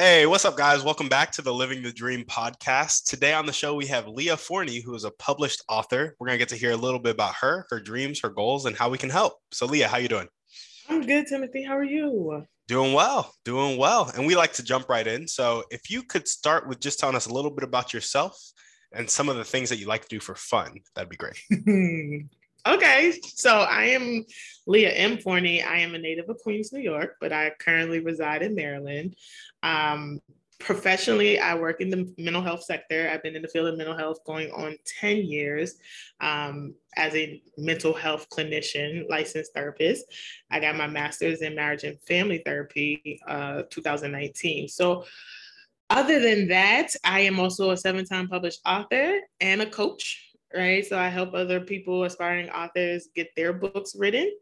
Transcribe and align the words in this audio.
Hey, 0.00 0.26
what's 0.26 0.44
up, 0.44 0.56
guys? 0.56 0.84
Welcome 0.84 1.08
back 1.08 1.32
to 1.32 1.42
the 1.42 1.52
Living 1.52 1.82
the 1.82 1.92
Dream 1.92 2.22
podcast. 2.22 3.06
Today 3.06 3.32
on 3.32 3.46
the 3.46 3.52
show, 3.52 3.74
we 3.74 3.86
have 3.86 4.06
Leah 4.06 4.36
Forney, 4.36 4.80
who 4.80 4.94
is 4.94 5.02
a 5.02 5.10
published 5.10 5.60
author. 5.68 6.14
We're 6.20 6.28
gonna 6.28 6.38
get 6.38 6.50
to 6.50 6.56
hear 6.56 6.70
a 6.70 6.76
little 6.76 7.00
bit 7.00 7.14
about 7.14 7.34
her, 7.40 7.66
her 7.68 7.80
dreams, 7.80 8.20
her 8.20 8.28
goals, 8.28 8.66
and 8.66 8.76
how 8.76 8.90
we 8.90 8.96
can 8.96 9.10
help. 9.10 9.40
So, 9.50 9.66
Leah, 9.66 9.88
how 9.88 9.96
you 9.96 10.06
doing? 10.06 10.28
I'm 10.88 11.04
good, 11.04 11.26
Timothy. 11.26 11.64
How 11.64 11.76
are 11.76 11.82
you? 11.82 12.44
Doing 12.68 12.92
well, 12.92 13.34
doing 13.44 13.76
well. 13.76 14.08
And 14.14 14.24
we 14.24 14.36
like 14.36 14.52
to 14.52 14.62
jump 14.62 14.88
right 14.88 15.04
in. 15.04 15.26
So, 15.26 15.64
if 15.72 15.90
you 15.90 16.04
could 16.04 16.28
start 16.28 16.68
with 16.68 16.78
just 16.78 17.00
telling 17.00 17.16
us 17.16 17.26
a 17.26 17.34
little 17.34 17.50
bit 17.50 17.64
about 17.64 17.92
yourself 17.92 18.38
and 18.92 19.10
some 19.10 19.28
of 19.28 19.34
the 19.34 19.44
things 19.44 19.68
that 19.70 19.80
you 19.80 19.88
like 19.88 20.02
to 20.02 20.08
do 20.08 20.20
for 20.20 20.36
fun, 20.36 20.78
that'd 20.94 21.10
be 21.10 21.16
great. 21.16 21.42
Okay, 22.68 23.18
so 23.22 23.60
I 23.60 23.84
am 23.84 24.26
Leah 24.66 24.90
M. 24.90 25.16
Forney. 25.16 25.62
I 25.62 25.78
am 25.78 25.94
a 25.94 25.98
native 25.98 26.28
of 26.28 26.36
Queens, 26.36 26.70
New 26.70 26.82
York, 26.82 27.16
but 27.18 27.32
I 27.32 27.52
currently 27.58 28.00
reside 28.00 28.42
in 28.42 28.54
Maryland. 28.54 29.16
Um, 29.62 30.20
professionally, 30.60 31.38
I 31.38 31.54
work 31.54 31.80
in 31.80 31.88
the 31.88 32.12
mental 32.18 32.42
health 32.42 32.62
sector. 32.62 33.08
I've 33.10 33.22
been 33.22 33.36
in 33.36 33.40
the 33.40 33.48
field 33.48 33.68
of 33.68 33.78
mental 33.78 33.96
health 33.96 34.18
going 34.26 34.50
on 34.50 34.76
10 35.00 35.16
years 35.16 35.76
um, 36.20 36.74
as 36.94 37.14
a 37.14 37.42
mental 37.56 37.94
health 37.94 38.28
clinician, 38.28 39.08
licensed 39.08 39.54
therapist. 39.54 40.04
I 40.50 40.60
got 40.60 40.76
my 40.76 40.88
master's 40.88 41.40
in 41.40 41.54
marriage 41.54 41.84
and 41.84 41.98
family 42.02 42.42
therapy, 42.44 43.18
uh, 43.26 43.62
2019. 43.70 44.68
So, 44.68 45.06
other 45.88 46.20
than 46.20 46.48
that, 46.48 46.88
I 47.02 47.20
am 47.20 47.40
also 47.40 47.70
a 47.70 47.76
seven 47.78 48.04
time 48.04 48.28
published 48.28 48.60
author 48.66 49.20
and 49.40 49.62
a 49.62 49.70
coach 49.70 50.27
right? 50.54 50.84
So 50.84 50.98
I 50.98 51.08
help 51.08 51.34
other 51.34 51.60
people, 51.60 52.04
aspiring 52.04 52.50
authors, 52.50 53.08
get 53.14 53.28
their 53.36 53.52
books 53.52 53.94
written. 53.96 54.32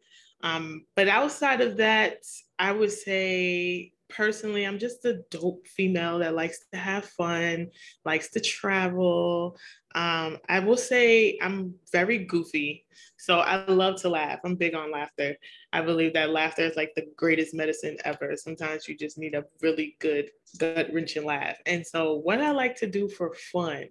Um, 0.42 0.84
but 0.94 1.08
outside 1.08 1.60
of 1.60 1.78
that, 1.78 2.18
I 2.58 2.72
would 2.72 2.92
say 2.92 3.92
personally, 4.08 4.64
I'm 4.64 4.78
just 4.78 5.04
a 5.04 5.20
dope 5.30 5.66
female 5.66 6.18
that 6.20 6.34
likes 6.34 6.60
to 6.72 6.78
have 6.78 7.04
fun, 7.04 7.68
likes 8.04 8.30
to 8.30 8.40
travel. 8.40 9.56
Um, 9.94 10.38
I 10.48 10.60
will 10.60 10.76
say 10.76 11.38
I'm 11.42 11.74
very 11.92 12.18
goofy. 12.18 12.84
So 13.18 13.40
I 13.40 13.64
love 13.66 14.00
to 14.02 14.08
laugh. 14.08 14.40
I'm 14.44 14.54
big 14.54 14.74
on 14.74 14.92
laughter. 14.92 15.36
I 15.72 15.80
believe 15.80 16.12
that 16.14 16.30
laughter 16.30 16.62
is 16.62 16.76
like 16.76 16.92
the 16.94 17.06
greatest 17.16 17.54
medicine 17.54 17.96
ever. 18.04 18.36
Sometimes 18.36 18.86
you 18.86 18.96
just 18.96 19.18
need 19.18 19.34
a 19.34 19.44
really 19.62 19.96
good 20.00 20.30
gut 20.58 20.88
wrenching 20.92 21.24
laugh. 21.24 21.56
And 21.66 21.84
so, 21.86 22.14
what 22.14 22.40
I 22.40 22.52
like 22.52 22.76
to 22.76 22.86
do 22.86 23.08
for 23.08 23.34
fun 23.52 23.86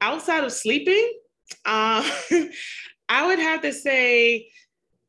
outside 0.00 0.44
of 0.44 0.52
sleeping, 0.52 1.18
um, 1.64 2.04
I 3.08 3.26
would 3.26 3.38
have 3.38 3.62
to 3.62 3.72
say 3.72 4.48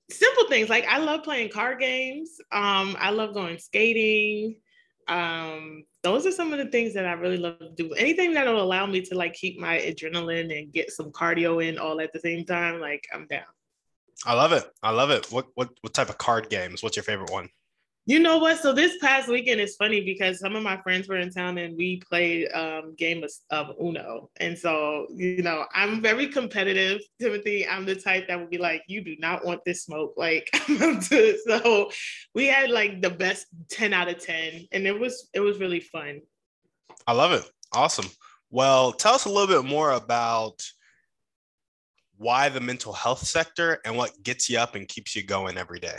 simple 0.09 0.47
things 0.47 0.69
like 0.69 0.85
I 0.85 0.99
love 0.99 1.23
playing 1.23 1.49
card 1.49 1.79
games. 1.79 2.37
Um, 2.51 2.95
I 2.99 3.09
love 3.09 3.33
going 3.33 3.57
skating. 3.57 4.57
Um, 5.07 5.83
those 6.03 6.25
are 6.25 6.31
some 6.31 6.51
of 6.51 6.59
the 6.59 6.67
things 6.67 6.93
that 6.93 7.05
I 7.05 7.13
really 7.13 7.37
love 7.37 7.59
to 7.59 7.71
do. 7.75 7.93
Anything 7.93 8.33
that 8.33 8.45
will 8.45 8.61
allow 8.61 8.85
me 8.85 9.01
to 9.01 9.15
like 9.15 9.33
keep 9.33 9.59
my 9.59 9.77
adrenaline 9.77 10.57
and 10.57 10.71
get 10.71 10.91
some 10.91 11.11
cardio 11.11 11.65
in 11.65 11.77
all 11.77 11.99
at 12.01 12.13
the 12.13 12.19
same 12.19 12.45
time, 12.45 12.79
like 12.79 13.05
I'm 13.13 13.27
down. 13.27 13.43
I 14.25 14.33
love 14.33 14.51
it. 14.51 14.65
I 14.81 14.91
love 14.91 15.11
it. 15.11 15.31
What 15.31 15.47
what 15.55 15.69
what 15.81 15.93
type 15.93 16.09
of 16.09 16.17
card 16.17 16.49
games? 16.49 16.83
What's 16.83 16.97
your 16.97 17.03
favorite 17.03 17.31
one? 17.31 17.49
You 18.07 18.19
know 18.19 18.37
what? 18.37 18.59
So 18.59 18.71
this 18.71 18.97
past 18.99 19.27
weekend 19.27 19.59
is 19.59 19.75
funny 19.75 19.99
because 19.99 20.39
some 20.39 20.55
of 20.55 20.63
my 20.63 20.77
friends 20.77 21.09
were 21.09 21.17
in 21.17 21.29
town 21.29 21.57
and 21.57 21.75
we 21.75 22.01
played 22.09 22.47
um 22.53 22.95
game 22.95 23.21
of, 23.21 23.31
of 23.49 23.75
Uno. 23.81 24.29
And 24.37 24.57
so, 24.57 25.07
you 25.13 25.43
know, 25.43 25.65
I'm 25.75 26.01
very 26.01 26.27
competitive, 26.27 27.01
Timothy. 27.19 27.67
I'm 27.67 27.85
the 27.85 27.95
type 27.95 28.29
that 28.29 28.39
would 28.39 28.49
be 28.49 28.59
like, 28.59 28.83
you 28.87 29.03
do 29.03 29.17
not 29.19 29.43
want 29.43 29.59
this 29.65 29.83
smoke. 29.83 30.15
Like 30.27 30.49
so 31.45 31.91
we 32.33 32.47
had 32.47 32.69
like 32.69 33.01
the 33.01 33.09
best 33.09 33.47
10 33.71 33.93
out 33.93 34.07
of 34.07 34.19
10. 34.23 34.67
And 34.71 34.87
it 34.87 34.97
was 34.97 35.29
it 35.33 35.41
was 35.41 35.59
really 35.59 35.81
fun. 35.81 36.21
I 37.05 37.11
love 37.11 37.33
it. 37.33 37.43
Awesome. 37.73 38.09
Well, 38.49 38.93
tell 38.93 39.15
us 39.15 39.25
a 39.25 39.29
little 39.29 39.47
bit 39.47 39.69
more 39.69 39.91
about 39.91 40.63
why 42.15 42.47
the 42.47 42.61
mental 42.61 42.93
health 42.93 43.19
sector 43.19 43.79
and 43.83 43.97
what 43.97 44.11
gets 44.23 44.49
you 44.49 44.59
up 44.59 44.75
and 44.75 44.87
keeps 44.87 45.13
you 45.13 45.23
going 45.23 45.57
every 45.57 45.79
day. 45.79 45.97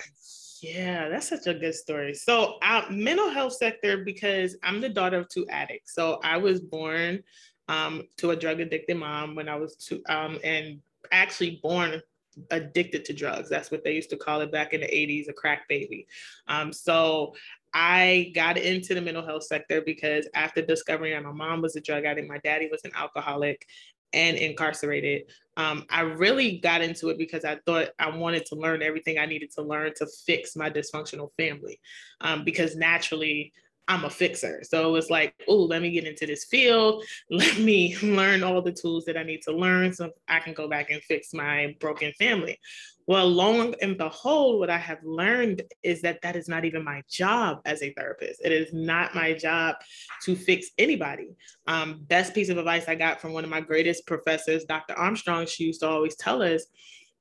Yeah, 0.62 1.08
that's 1.08 1.28
such 1.28 1.46
a 1.46 1.54
good 1.54 1.74
story. 1.74 2.14
So, 2.14 2.58
uh, 2.62 2.82
mental 2.90 3.30
health 3.30 3.54
sector 3.54 3.98
because 4.04 4.56
I'm 4.62 4.80
the 4.80 4.88
daughter 4.88 5.18
of 5.18 5.28
two 5.28 5.46
addicts. 5.48 5.94
So 5.94 6.20
I 6.24 6.36
was 6.36 6.60
born 6.60 7.22
um, 7.68 8.04
to 8.16 8.30
a 8.30 8.36
drug 8.36 8.60
addicted 8.60 8.96
mom 8.96 9.34
when 9.34 9.48
I 9.48 9.56
was 9.56 9.76
two, 9.76 10.02
um, 10.08 10.38
and 10.42 10.80
actually 11.12 11.60
born 11.62 12.02
addicted 12.50 13.04
to 13.06 13.12
drugs. 13.12 13.48
That's 13.48 13.70
what 13.70 13.84
they 13.84 13.94
used 13.94 14.10
to 14.10 14.16
call 14.16 14.40
it 14.40 14.52
back 14.52 14.72
in 14.72 14.80
the 14.80 14.86
80s, 14.86 15.28
a 15.28 15.32
crack 15.32 15.68
baby. 15.68 16.06
Um, 16.46 16.72
so 16.72 17.34
I 17.74 18.32
got 18.34 18.56
into 18.56 18.94
the 18.94 19.00
mental 19.00 19.24
health 19.24 19.44
sector 19.44 19.82
because 19.82 20.26
after 20.34 20.62
discovering 20.62 21.12
that 21.12 21.22
my 21.22 21.32
mom 21.32 21.60
was 21.62 21.76
a 21.76 21.80
drug 21.80 22.04
addict, 22.04 22.28
my 22.28 22.38
daddy 22.38 22.68
was 22.70 22.80
an 22.84 22.92
alcoholic, 22.94 23.66
and 24.12 24.36
incarcerated. 24.36 25.30
Um, 25.56 25.84
I 25.90 26.02
really 26.02 26.58
got 26.58 26.82
into 26.82 27.08
it 27.08 27.18
because 27.18 27.44
I 27.44 27.58
thought 27.66 27.88
I 27.98 28.16
wanted 28.16 28.46
to 28.46 28.54
learn 28.54 28.82
everything 28.82 29.18
I 29.18 29.26
needed 29.26 29.50
to 29.56 29.62
learn 29.62 29.92
to 29.96 30.06
fix 30.26 30.54
my 30.54 30.70
dysfunctional 30.70 31.30
family. 31.36 31.80
Um, 32.20 32.44
because 32.44 32.76
naturally, 32.76 33.52
I'm 33.88 34.04
a 34.04 34.10
fixer. 34.10 34.62
So 34.64 34.86
it 34.86 34.92
was 34.92 35.08
like, 35.08 35.34
oh, 35.48 35.62
let 35.62 35.80
me 35.80 35.90
get 35.90 36.06
into 36.06 36.26
this 36.26 36.44
field. 36.44 37.04
Let 37.30 37.58
me 37.58 37.96
learn 38.02 38.42
all 38.42 38.60
the 38.60 38.72
tools 38.72 39.06
that 39.06 39.16
I 39.16 39.22
need 39.22 39.40
to 39.42 39.52
learn 39.52 39.94
so 39.94 40.10
I 40.28 40.40
can 40.40 40.52
go 40.52 40.68
back 40.68 40.90
and 40.90 41.02
fix 41.02 41.32
my 41.32 41.74
broken 41.80 42.12
family. 42.18 42.58
Well, 43.06 43.26
long 43.26 43.74
and 43.80 43.96
behold, 43.96 44.60
what 44.60 44.68
I 44.68 44.76
have 44.76 44.98
learned 45.02 45.62
is 45.82 46.02
that 46.02 46.20
that 46.20 46.36
is 46.36 46.46
not 46.46 46.66
even 46.66 46.84
my 46.84 47.02
job 47.08 47.60
as 47.64 47.82
a 47.82 47.94
therapist. 47.94 48.42
It 48.44 48.52
is 48.52 48.74
not 48.74 49.14
my 49.14 49.32
job 49.32 49.76
to 50.24 50.36
fix 50.36 50.68
anybody. 50.76 51.30
Um, 51.66 52.00
best 52.02 52.34
piece 52.34 52.50
of 52.50 52.58
advice 52.58 52.86
I 52.86 52.94
got 52.94 53.22
from 53.22 53.32
one 53.32 53.44
of 53.44 53.50
my 53.50 53.62
greatest 53.62 54.06
professors, 54.06 54.64
Dr. 54.64 54.92
Armstrong, 54.92 55.46
she 55.46 55.64
used 55.64 55.80
to 55.80 55.88
always 55.88 56.16
tell 56.16 56.42
us, 56.42 56.66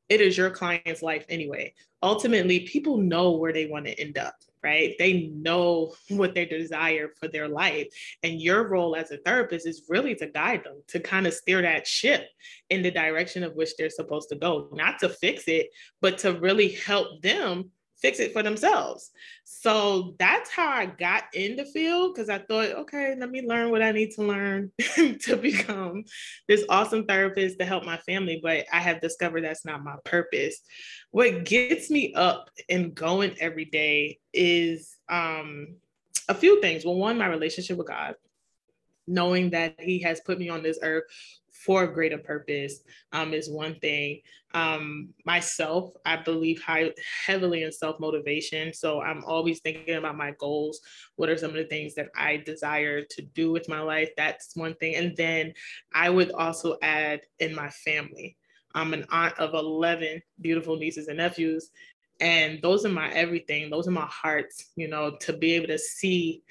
it 0.09 0.19
is 0.19 0.37
your 0.37 0.49
client's 0.49 1.01
life 1.01 1.25
anyway. 1.29 1.73
Ultimately, 2.03 2.61
people 2.61 2.97
know 2.97 3.31
where 3.31 3.53
they 3.53 3.67
want 3.67 3.85
to 3.85 3.97
end 3.97 4.17
up 4.17 4.35
right? 4.63 4.95
They 4.97 5.31
know 5.33 5.93
what 6.09 6.35
they 6.35 6.45
desire 6.45 7.09
for 7.19 7.27
their 7.27 7.47
life. 7.47 7.87
And 8.23 8.41
your 8.41 8.67
role 8.67 8.95
as 8.95 9.11
a 9.11 9.17
therapist 9.17 9.67
is 9.67 9.83
really 9.89 10.15
to 10.15 10.27
guide 10.27 10.63
them, 10.63 10.81
to 10.89 10.99
kind 10.99 11.27
of 11.27 11.33
steer 11.33 11.61
that 11.61 11.87
ship 11.87 12.27
in 12.69 12.81
the 12.81 12.91
direction 12.91 13.43
of 13.43 13.55
which 13.55 13.75
they're 13.77 13.89
supposed 13.89 14.29
to 14.29 14.35
go, 14.35 14.69
not 14.73 14.99
to 14.99 15.09
fix 15.09 15.47
it, 15.47 15.67
but 16.01 16.17
to 16.19 16.33
really 16.33 16.69
help 16.69 17.21
them 17.21 17.71
fix 18.01 18.19
it 18.19 18.33
for 18.33 18.43
themselves. 18.43 19.11
So 19.43 20.15
that's 20.19 20.49
how 20.49 20.67
I 20.67 20.85
got 20.85 21.23
in 21.33 21.55
the 21.55 21.65
field 21.65 22.13
because 22.13 22.29
I 22.29 22.39
thought, 22.39 22.71
okay, 22.71 23.15
let 23.17 23.29
me 23.29 23.47
learn 23.47 23.71
what 23.71 23.81
I 23.81 23.91
need 23.91 24.11
to 24.11 24.23
learn 24.23 24.71
to 25.21 25.37
become 25.37 26.03
this 26.47 26.63
awesome 26.69 27.05
therapist 27.05 27.59
to 27.59 27.65
help 27.65 27.85
my 27.85 27.97
family. 27.97 28.39
But 28.41 28.65
I 28.71 28.79
have 28.79 29.01
discovered 29.01 29.43
that's 29.43 29.65
not 29.65 29.83
my 29.83 29.95
purpose. 30.05 30.59
What 31.11 31.45
gets 31.45 31.89
me 31.89 32.13
up 32.13 32.49
and 32.69 32.93
going 32.93 33.35
every 33.39 33.65
day 33.65 34.19
is 34.33 34.95
um, 35.09 35.77
a 36.29 36.35
few 36.35 36.61
things. 36.61 36.85
Well, 36.85 36.95
one, 36.95 37.17
my 37.17 37.27
relationship 37.27 37.77
with 37.77 37.87
God 37.87 38.15
knowing 39.07 39.51
that 39.51 39.75
he 39.79 39.99
has 39.99 40.19
put 40.19 40.37
me 40.37 40.49
on 40.49 40.61
this 40.61 40.79
earth 40.81 41.05
for 41.65 41.83
a 41.83 41.93
greater 41.93 42.17
purpose 42.17 42.81
um, 43.11 43.33
is 43.33 43.49
one 43.49 43.75
thing. 43.79 44.21
Um, 44.53 45.09
myself, 45.25 45.91
I 46.05 46.17
believe 46.17 46.61
high, 46.61 46.91
heavily 47.25 47.63
in 47.63 47.71
self 47.71 47.99
motivation. 47.99 48.73
So 48.73 49.01
I'm 49.01 49.23
always 49.25 49.59
thinking 49.59 49.95
about 49.95 50.17
my 50.17 50.33
goals. 50.39 50.81
What 51.15 51.29
are 51.29 51.37
some 51.37 51.51
of 51.51 51.55
the 51.57 51.65
things 51.65 51.95
that 51.95 52.09
I 52.15 52.37
desire 52.37 53.01
to 53.01 53.21
do 53.21 53.51
with 53.51 53.67
my 53.69 53.79
life? 53.79 54.09
That's 54.15 54.55
one 54.55 54.75
thing. 54.75 54.95
And 54.95 55.15
then 55.17 55.53
I 55.93 56.09
would 56.09 56.31
also 56.31 56.77
add 56.81 57.21
in 57.39 57.53
my 57.53 57.69
family. 57.69 58.37
I'm 58.73 58.93
an 58.93 59.05
aunt 59.11 59.37
of 59.39 59.53
11 59.53 60.21
beautiful 60.41 60.77
nieces 60.77 61.07
and 61.07 61.17
nephews. 61.17 61.71
And 62.19 62.59
those 62.61 62.85
are 62.85 62.89
my 62.89 63.11
everything. 63.11 63.69
Those 63.69 63.87
are 63.87 63.91
my 63.91 64.07
hearts, 64.09 64.71
you 64.75 64.87
know, 64.87 65.17
to 65.21 65.33
be 65.33 65.53
able 65.53 65.67
to 65.67 65.77
see 65.77 66.41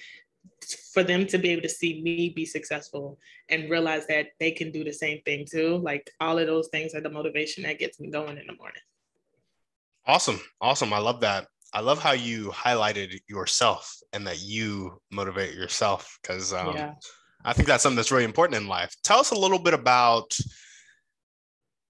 for 0.93 1.03
them 1.03 1.26
to 1.26 1.38
be 1.38 1.50
able 1.50 1.62
to 1.62 1.69
see 1.69 2.00
me 2.03 2.31
be 2.31 2.44
successful 2.44 3.19
and 3.49 3.70
realize 3.70 4.06
that 4.06 4.29
they 4.41 4.50
can 4.50 4.70
do 4.70 4.85
the 4.85 4.93
same 4.93 5.20
thing 5.23 5.47
too. 5.49 5.76
Like 5.79 6.11
all 6.20 6.38
of 6.38 6.47
those 6.47 6.69
things 6.69 6.94
are 6.94 7.00
the 7.00 7.11
motivation 7.11 7.62
that 7.64 7.79
gets 7.79 8.00
me 8.00 8.08
going 8.11 8.38
in 8.38 8.47
the 8.47 8.55
morning. 8.55 8.82
Awesome. 10.06 10.41
Awesome. 10.61 10.93
I 10.93 10.99
love 10.99 11.20
that. 11.20 11.49
I 11.73 11.81
love 11.81 11.99
how 11.99 12.12
you 12.12 12.50
highlighted 12.50 13.19
yourself 13.29 13.94
and 14.12 14.26
that 14.26 14.41
you 14.41 15.00
motivate 15.11 15.55
yourself 15.55 16.19
because 16.23 16.53
um, 16.53 16.75
yeah. 16.75 16.94
I 17.44 17.53
think 17.53 17.69
that's 17.69 17.82
something 17.82 17.97
that's 17.97 18.12
really 18.12 18.25
important 18.25 18.61
in 18.61 18.69
life. 18.69 18.94
Tell 19.03 19.19
us 19.19 19.32
a 19.32 19.38
little 19.38 19.58
bit 19.58 19.75
about 19.75 20.37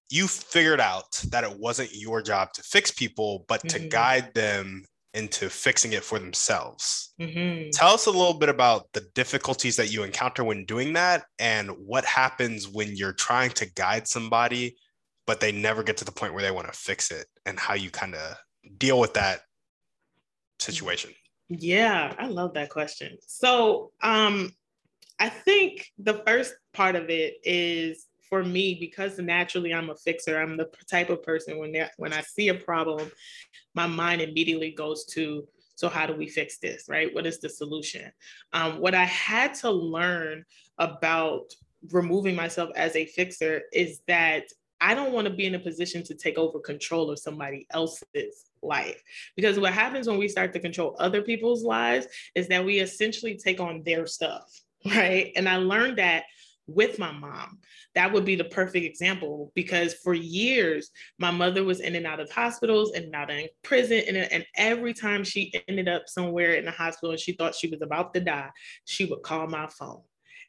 you 0.09 0.27
figured 0.27 0.79
out 0.81 1.11
that 1.29 1.43
it 1.43 1.59
wasn't 1.59 1.93
your 1.93 2.21
job 2.21 2.53
to 2.53 2.63
fix 2.63 2.91
people, 2.91 3.45
but 3.47 3.61
mm-hmm. 3.61 3.83
to 3.83 3.87
guide 3.87 4.33
them 4.33 4.83
into 5.17 5.49
fixing 5.49 5.93
it 5.93 6.03
for 6.03 6.19
themselves. 6.19 7.13
Mm-hmm. 7.19 7.71
Tell 7.71 7.93
us 7.93 8.05
a 8.05 8.11
little 8.11 8.35
bit 8.35 8.49
about 8.49 8.85
the 8.93 9.01
difficulties 9.15 9.75
that 9.77 9.91
you 9.91 10.03
encounter 10.03 10.43
when 10.43 10.63
doing 10.65 10.93
that 10.93 11.25
and 11.39 11.71
what 11.71 12.05
happens 12.05 12.67
when 12.67 12.95
you're 12.95 13.13
trying 13.13 13.49
to 13.51 13.65
guide 13.73 14.07
somebody, 14.07 14.77
but 15.25 15.39
they 15.39 15.51
never 15.51 15.81
get 15.81 15.97
to 15.97 16.05
the 16.05 16.11
point 16.11 16.33
where 16.33 16.43
they 16.43 16.51
want 16.51 16.71
to 16.71 16.77
fix 16.77 17.09
it 17.09 17.25
and 17.47 17.59
how 17.59 17.73
you 17.73 17.89
kind 17.89 18.13
of 18.13 18.37
deal 18.77 18.99
with 18.99 19.15
that 19.15 19.39
situation. 20.59 21.11
Yeah, 21.49 22.13
I 22.19 22.27
love 22.27 22.53
that 22.53 22.69
question. 22.69 23.17
So, 23.25 23.91
um, 24.03 24.51
I 25.19 25.29
think 25.29 25.87
the 25.97 26.21
first 26.27 26.53
part 26.73 26.95
of 26.95 27.09
it 27.09 27.37
is 27.43 28.05
for 28.29 28.43
me 28.43 28.77
because 28.79 29.17
naturally 29.17 29.73
I'm 29.73 29.89
a 29.89 29.95
fixer. 29.95 30.39
I'm 30.39 30.57
the 30.57 30.69
type 30.89 31.09
of 31.09 31.23
person 31.23 31.57
when 31.57 31.73
when 31.97 32.13
I 32.13 32.21
see 32.21 32.49
a 32.49 32.53
problem, 32.53 33.11
my 33.77 33.87
mind 33.87 34.21
immediately 34.21 34.71
goes 34.71 35.05
to 35.05 35.47
so 35.75 35.87
how 35.87 36.07
do 36.07 36.13
we 36.15 36.27
fix 36.27 36.57
this, 36.57 36.89
right? 36.89 37.13
What 37.13 37.27
is 37.27 37.37
the 37.37 37.49
solution? 37.49 38.11
Um, 38.51 38.79
what 38.79 38.95
I 38.95 39.05
had 39.05 39.53
to 39.61 39.69
learn 39.69 40.43
about 40.79 41.53
removing 41.91 42.35
myself 42.35 42.71
as 42.75 42.95
a 42.95 43.05
fixer 43.05 43.61
is 43.71 44.01
that 44.07 44.45
I 44.81 44.95
don't 44.95 45.13
want 45.13 45.27
to 45.27 45.33
be 45.33 45.45
in 45.45 45.53
a 45.53 45.59
position 45.59 46.01
to 46.05 46.15
take 46.15 46.39
over 46.39 46.59
control 46.59 47.11
of 47.11 47.19
somebody 47.19 47.67
else's 47.69 48.49
life. 48.63 48.99
Because 49.35 49.59
what 49.59 49.71
happens 49.71 50.07
when 50.07 50.17
we 50.17 50.27
start 50.27 50.51
to 50.53 50.59
control 50.59 50.95
other 50.97 51.21
people's 51.21 51.63
lives 51.63 52.07
is 52.33 52.47
that 52.47 52.65
we 52.65 52.79
essentially 52.79 53.37
take 53.37 53.59
on 53.59 53.83
their 53.83 54.07
stuff, 54.07 54.49
right? 54.85 55.31
And 55.35 55.47
I 55.47 55.57
learned 55.57 55.99
that 55.99 56.23
with 56.67 56.99
my 56.99 57.11
mom. 57.11 57.59
That 57.95 58.11
would 58.11 58.25
be 58.25 58.35
the 58.35 58.43
perfect 58.43 58.85
example 58.85 59.51
because 59.55 59.93
for 59.95 60.13
years, 60.13 60.91
my 61.17 61.31
mother 61.31 61.63
was 61.63 61.79
in 61.79 61.95
and 61.95 62.05
out 62.05 62.19
of 62.19 62.31
hospitals 62.31 62.91
and 62.93 63.13
out 63.15 63.31
in 63.31 63.47
prison. 63.63 64.03
And, 64.07 64.17
and 64.17 64.45
every 64.55 64.93
time 64.93 65.23
she 65.23 65.51
ended 65.67 65.87
up 65.87 66.03
somewhere 66.07 66.53
in 66.53 66.65
the 66.65 66.71
hospital 66.71 67.11
and 67.11 67.19
she 67.19 67.33
thought 67.33 67.55
she 67.55 67.69
was 67.69 67.81
about 67.81 68.13
to 68.13 68.19
die, 68.19 68.49
she 68.85 69.05
would 69.05 69.23
call 69.23 69.47
my 69.47 69.67
phone. 69.67 70.01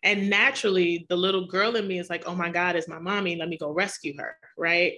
And 0.02 0.30
naturally, 0.30 1.06
the 1.08 1.16
little 1.16 1.46
girl 1.46 1.76
in 1.76 1.88
me 1.88 1.98
is 1.98 2.10
like, 2.10 2.24
oh 2.26 2.34
my 2.34 2.50
God, 2.50 2.76
it's 2.76 2.88
my 2.88 2.98
mommy. 2.98 3.36
Let 3.36 3.48
me 3.48 3.58
go 3.58 3.70
rescue 3.70 4.14
her. 4.18 4.36
Right. 4.56 4.94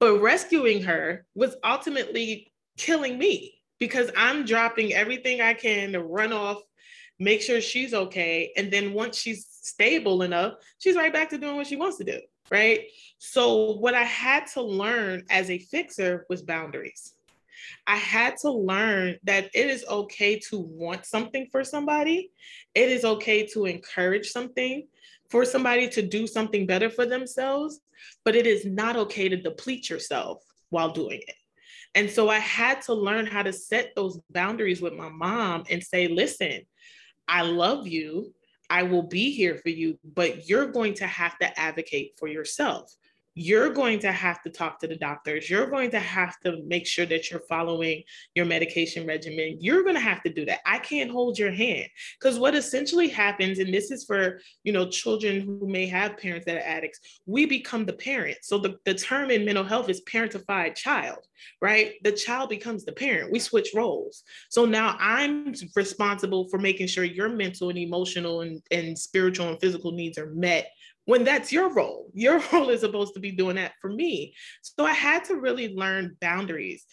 But 0.00 0.20
rescuing 0.20 0.82
her 0.84 1.26
was 1.34 1.56
ultimately 1.64 2.52
killing 2.76 3.18
me 3.18 3.54
because 3.78 4.10
I'm 4.16 4.44
dropping 4.44 4.94
everything 4.94 5.40
I 5.40 5.54
can 5.54 5.92
to 5.92 6.02
run 6.02 6.32
off 6.32 6.62
make 7.18 7.42
sure 7.42 7.60
she's 7.60 7.94
okay. 7.94 8.52
And 8.56 8.70
then 8.70 8.92
once 8.92 9.18
she's 9.18 9.46
stable 9.66 10.22
enough, 10.22 10.54
she's 10.78 10.96
right 10.96 11.12
back 11.12 11.30
to 11.30 11.38
doing 11.38 11.56
what 11.56 11.66
she 11.66 11.76
wants 11.76 11.98
to 11.98 12.04
do. 12.04 12.20
Right. 12.50 12.86
So, 13.18 13.72
what 13.72 13.94
I 13.94 14.04
had 14.04 14.46
to 14.54 14.62
learn 14.62 15.24
as 15.28 15.50
a 15.50 15.58
fixer 15.58 16.24
was 16.30 16.42
boundaries. 16.42 17.14
I 17.86 17.96
had 17.96 18.36
to 18.38 18.50
learn 18.50 19.16
that 19.24 19.50
it 19.54 19.68
is 19.68 19.84
okay 19.88 20.38
to 20.50 20.58
want 20.58 21.04
something 21.04 21.46
for 21.50 21.64
somebody. 21.64 22.30
It 22.74 22.90
is 22.90 23.04
okay 23.04 23.46
to 23.48 23.66
encourage 23.66 24.30
something 24.30 24.86
for 25.28 25.44
somebody 25.44 25.88
to 25.90 26.02
do 26.02 26.26
something 26.26 26.66
better 26.66 26.88
for 26.88 27.04
themselves, 27.04 27.80
but 28.24 28.34
it 28.34 28.46
is 28.46 28.64
not 28.64 28.96
okay 28.96 29.28
to 29.28 29.36
deplete 29.36 29.90
yourself 29.90 30.42
while 30.70 30.90
doing 30.90 31.20
it. 31.26 31.34
And 31.94 32.10
so 32.10 32.28
I 32.28 32.38
had 32.38 32.82
to 32.82 32.94
learn 32.94 33.26
how 33.26 33.42
to 33.42 33.52
set 33.52 33.94
those 33.94 34.20
boundaries 34.30 34.80
with 34.80 34.92
my 34.92 35.08
mom 35.08 35.64
and 35.70 35.82
say, 35.82 36.08
listen, 36.08 36.62
I 37.26 37.42
love 37.42 37.86
you. 37.86 38.32
I 38.70 38.82
will 38.82 39.02
be 39.02 39.30
here 39.30 39.56
for 39.56 39.70
you, 39.70 39.98
but 40.04 40.48
you're 40.48 40.66
going 40.66 40.94
to 40.94 41.06
have 41.06 41.38
to 41.38 41.58
advocate 41.58 42.12
for 42.18 42.28
yourself 42.28 42.94
you're 43.38 43.70
going 43.70 44.00
to 44.00 44.10
have 44.10 44.42
to 44.42 44.50
talk 44.50 44.80
to 44.80 44.88
the 44.88 44.96
doctors. 44.96 45.48
You're 45.48 45.70
going 45.70 45.92
to 45.92 46.00
have 46.00 46.40
to 46.40 46.60
make 46.66 46.88
sure 46.88 47.06
that 47.06 47.30
you're 47.30 47.42
following 47.48 48.02
your 48.34 48.46
medication 48.46 49.06
regimen. 49.06 49.58
You're 49.60 49.84
going 49.84 49.94
to 49.94 50.00
have 50.00 50.24
to 50.24 50.32
do 50.32 50.44
that. 50.46 50.58
I 50.66 50.78
can't 50.80 51.08
hold 51.08 51.38
your 51.38 51.52
hand 51.52 51.86
because 52.18 52.40
what 52.40 52.56
essentially 52.56 53.08
happens, 53.08 53.60
and 53.60 53.72
this 53.72 53.92
is 53.92 54.04
for 54.04 54.40
you 54.64 54.72
know 54.72 54.88
children 54.88 55.40
who 55.40 55.68
may 55.68 55.86
have 55.86 56.18
parents 56.18 56.46
that 56.46 56.56
are 56.56 56.66
addicts, 56.66 56.98
we 57.26 57.46
become 57.46 57.86
the 57.86 57.92
parent. 57.92 58.38
So 58.42 58.58
the, 58.58 58.76
the 58.84 58.94
term 58.94 59.30
in 59.30 59.44
mental 59.44 59.62
health 59.62 59.88
is 59.88 60.02
parentified 60.02 60.74
child, 60.74 61.24
right? 61.62 61.92
The 62.02 62.12
child 62.12 62.50
becomes 62.50 62.84
the 62.84 62.92
parent. 62.92 63.30
We 63.30 63.38
switch 63.38 63.70
roles. 63.72 64.24
So 64.48 64.64
now 64.64 64.96
I'm 64.98 65.54
responsible 65.76 66.48
for 66.48 66.58
making 66.58 66.88
sure 66.88 67.04
your 67.04 67.28
mental 67.28 67.68
and 67.68 67.78
emotional 67.78 68.40
and, 68.40 68.60
and 68.72 68.98
spiritual 68.98 69.48
and 69.48 69.60
physical 69.60 69.92
needs 69.92 70.18
are 70.18 70.30
met 70.30 70.72
when 71.08 71.24
that's 71.24 71.50
your 71.50 71.72
role. 71.72 72.10
Your 72.14 72.42
role 72.52 72.68
is 72.68 72.80
supposed 72.80 73.14
to 73.14 73.20
be 73.20 73.30
doing 73.30 73.56
that 73.56 73.72
for 73.80 73.88
me. 73.88 74.34
So 74.60 74.84
I 74.84 74.92
had 74.92 75.24
to 75.26 75.36
really 75.36 75.74
learn 75.74 76.18
boundaries. 76.20 76.84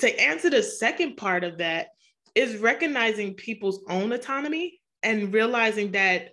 To 0.00 0.20
answer 0.20 0.50
the 0.50 0.64
second 0.64 1.16
part 1.16 1.44
of 1.44 1.58
that 1.58 1.90
is 2.34 2.56
recognizing 2.56 3.34
people's 3.34 3.84
own 3.88 4.10
autonomy 4.10 4.80
and 5.04 5.32
realizing 5.32 5.92
that 5.92 6.30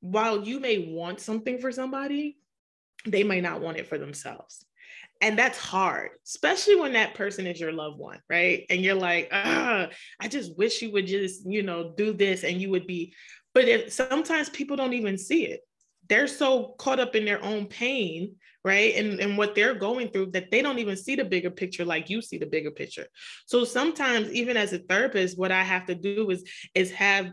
while 0.00 0.46
you 0.46 0.60
may 0.60 0.94
want 0.94 1.18
something 1.18 1.58
for 1.58 1.72
somebody, 1.72 2.38
they 3.04 3.24
may 3.24 3.40
not 3.40 3.60
want 3.60 3.78
it 3.78 3.88
for 3.88 3.98
themselves. 3.98 4.64
And 5.20 5.36
that's 5.36 5.58
hard, 5.58 6.10
especially 6.24 6.76
when 6.76 6.92
that 6.92 7.14
person 7.14 7.48
is 7.48 7.58
your 7.58 7.72
loved 7.72 7.98
one, 7.98 8.20
right? 8.30 8.64
And 8.70 8.80
you're 8.80 8.94
like, 8.94 9.28
I 9.32 9.88
just 10.28 10.56
wish 10.56 10.82
you 10.82 10.92
would 10.92 11.08
just, 11.08 11.44
you 11.50 11.64
know, 11.64 11.94
do 11.96 12.12
this 12.12 12.44
and 12.44 12.60
you 12.60 12.70
would 12.70 12.86
be. 12.86 13.12
But 13.54 13.64
if 13.64 13.92
sometimes 13.92 14.50
people 14.50 14.76
don't 14.76 14.92
even 14.92 15.18
see 15.18 15.46
it 15.46 15.62
they're 16.10 16.26
so 16.26 16.74
caught 16.78 17.00
up 17.00 17.16
in 17.16 17.24
their 17.24 17.42
own 17.42 17.66
pain 17.66 18.34
right? 18.64 18.94
And, 18.96 19.20
and 19.20 19.38
what 19.38 19.54
they're 19.54 19.74
going 19.74 20.08
through 20.08 20.32
that 20.32 20.50
they 20.50 20.62
don't 20.62 20.78
even 20.78 20.96
see 20.96 21.16
the 21.16 21.24
bigger 21.24 21.50
picture 21.50 21.84
like 21.84 22.10
you 22.10 22.20
see 22.20 22.38
the 22.38 22.46
bigger 22.46 22.70
picture. 22.70 23.06
So 23.46 23.64
sometimes 23.64 24.30
even 24.32 24.56
as 24.56 24.72
a 24.72 24.78
therapist 24.78 25.38
what 25.38 25.52
i 25.52 25.62
have 25.62 25.86
to 25.86 25.94
do 25.94 26.30
is 26.30 26.44
is 26.74 26.90
have 26.92 27.32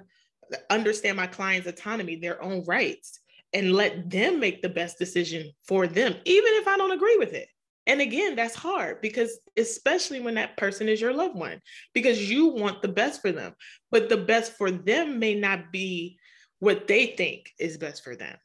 understand 0.69 1.18
my 1.18 1.27
client's 1.27 1.68
autonomy 1.68 2.15
their 2.15 2.41
own 2.41 2.63
rights 2.65 3.19
and 3.53 3.74
let 3.74 4.09
them 4.09 4.39
make 4.39 4.62
the 4.62 4.69
best 4.69 4.97
decision 4.97 5.51
for 5.68 5.88
them 5.88 6.13
even 6.25 6.53
if 6.53 6.68
i 6.68 6.77
don't 6.77 6.91
agree 6.91 7.18
with 7.18 7.33
it. 7.33 7.47
And 7.85 8.01
again 8.01 8.35
that's 8.35 8.56
hard 8.56 9.01
because 9.01 9.39
especially 9.57 10.21
when 10.21 10.35
that 10.35 10.57
person 10.57 10.88
is 10.88 11.01
your 11.01 11.13
loved 11.13 11.35
one 11.35 11.62
because 11.94 12.30
you 12.30 12.47
want 12.47 12.81
the 12.81 12.88
best 12.88 13.21
for 13.21 13.31
them 13.31 13.53
but 13.91 14.09
the 14.09 14.18
best 14.18 14.53
for 14.53 14.71
them 14.71 15.19
may 15.19 15.35
not 15.35 15.71
be 15.71 16.18
what 16.59 16.88
they 16.88 17.07
think 17.07 17.51
is 17.59 17.78
best 17.78 18.04
for 18.04 18.16
them 18.16 18.37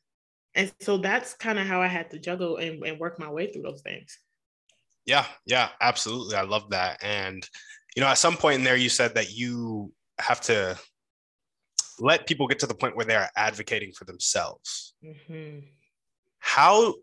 and 0.54 0.73
so 0.80 0.99
that's 0.99 1.35
kind 1.35 1.59
of 1.59 1.66
how 1.66 1.80
I 1.80 1.87
had 1.87 2.11
to 2.11 2.18
juggle 2.18 2.56
and, 2.56 2.85
and 2.85 2.99
work 2.99 3.18
my 3.18 3.30
way 3.30 3.50
through 3.50 3.62
those 3.62 3.82
things. 3.82 4.18
Yeah, 5.06 5.26
yeah, 5.47 5.71
absolutely. 5.80 6.37
I 6.37 6.42
love 6.42 6.71
that. 6.71 7.02
And, 7.02 7.47
you 7.97 8.02
know, 8.02 8.09
at 8.09 8.18
some 8.18 8.37
point 8.37 8.56
in 8.56 8.64
there, 8.64 8.76
you 8.76 8.88
said 8.88 9.14
that 9.14 9.32
you 9.32 9.92
have 10.21 10.40
to 10.42 10.78
let 11.99 12.26
people 12.26 12.47
get 12.47 12.59
to 12.61 12.66
the 12.66 12.75
point 12.75 12.97
where 12.97 13.06
they 13.06 13.16
are 13.16 13.28
advocating 13.37 13.92
for 13.92 14.04
themselves. 14.04 14.94
Mm-hmm. 15.04 15.66
How 16.38 16.94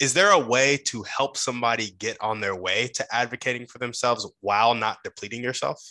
is 0.00 0.12
there 0.12 0.30
a 0.30 0.38
way 0.38 0.76
to 0.86 1.02
help 1.04 1.36
somebody 1.36 1.90
get 1.98 2.18
on 2.20 2.40
their 2.40 2.54
way 2.54 2.88
to 2.88 3.14
advocating 3.14 3.66
for 3.66 3.78
themselves 3.78 4.30
while 4.40 4.74
not 4.74 4.98
depleting 5.02 5.42
yourself? 5.42 5.82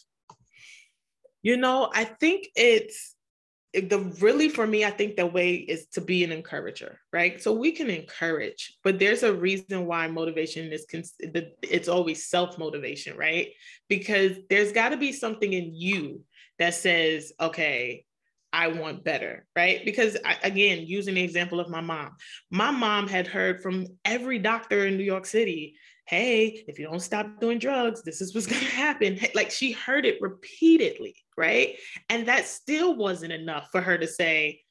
You 1.42 1.58
know, 1.58 1.89
I 1.94 2.06
think 2.06 2.50
it's 2.56 3.14
the 3.82 4.00
really 4.22 4.50
for 4.50 4.65
me, 4.65 4.86
I 4.86 4.89
think 4.89 5.15
the 5.15 5.25
way 5.25 5.55
is 5.55 5.88
to 5.94 6.01
be 6.01 6.24
an 6.24 6.32
encourager, 6.32 7.00
right? 7.12 7.41
So 7.41 7.53
we 7.53 7.72
can 7.72 7.89
encourage, 7.89 8.77
but 8.84 9.00
there's 9.00 9.24
a 9.24 9.34
reason 9.34 9.86
why 9.86 10.08
motivation 10.08 10.72
is 10.72 10.86
it's 10.89 11.88
always 11.88 12.25
self 12.25 12.58
motivation, 12.58 13.17
right? 13.17 13.50
Because 13.89 14.38
there's 14.50 14.72
got 14.72 14.89
to 14.89 14.98
be 14.98 15.12
something 15.12 15.51
in 15.51 15.74
you 15.74 16.22
that 16.60 16.74
says, 16.74 17.34
okay, 17.39 18.05
I 18.53 18.67
want 18.70 19.03
better, 19.03 19.46
right? 19.55 19.84
Because 19.84 20.15
I, 20.24 20.38
again, 20.44 20.86
using 20.86 21.15
the 21.15 21.24
example 21.24 21.60
of 21.60 21.70
my 21.70 21.82
mom, 21.82 22.12
my 22.50 22.72
mom 22.72 23.08
had 23.08 23.27
heard 23.27 23.62
from 23.62 23.88
every 24.05 24.39
doctor 24.39 24.88
in 24.88 24.98
New 24.98 25.03
York 25.03 25.25
City 25.25 25.75
hey, 26.08 26.63
if 26.67 26.77
you 26.77 26.86
don't 26.86 27.00
stop 27.00 27.39
doing 27.39 27.58
drugs, 27.60 28.03
this 28.03 28.22
is 28.22 28.34
what's 28.34 28.48
going 28.48 28.62
to 28.65 28.72
happen. 28.72 29.20
Like 29.34 29.51
she 29.51 29.72
heard 29.72 30.05
it 30.05 30.22
repeatedly, 30.22 31.15
right? 31.38 31.77
And 32.10 32.27
that 32.27 32.46
still 32.46 32.96
wasn't 32.96 33.34
enough 33.34 33.70
for 33.72 33.82
her 33.82 33.98
to 33.98 34.08
say, 34.08 34.62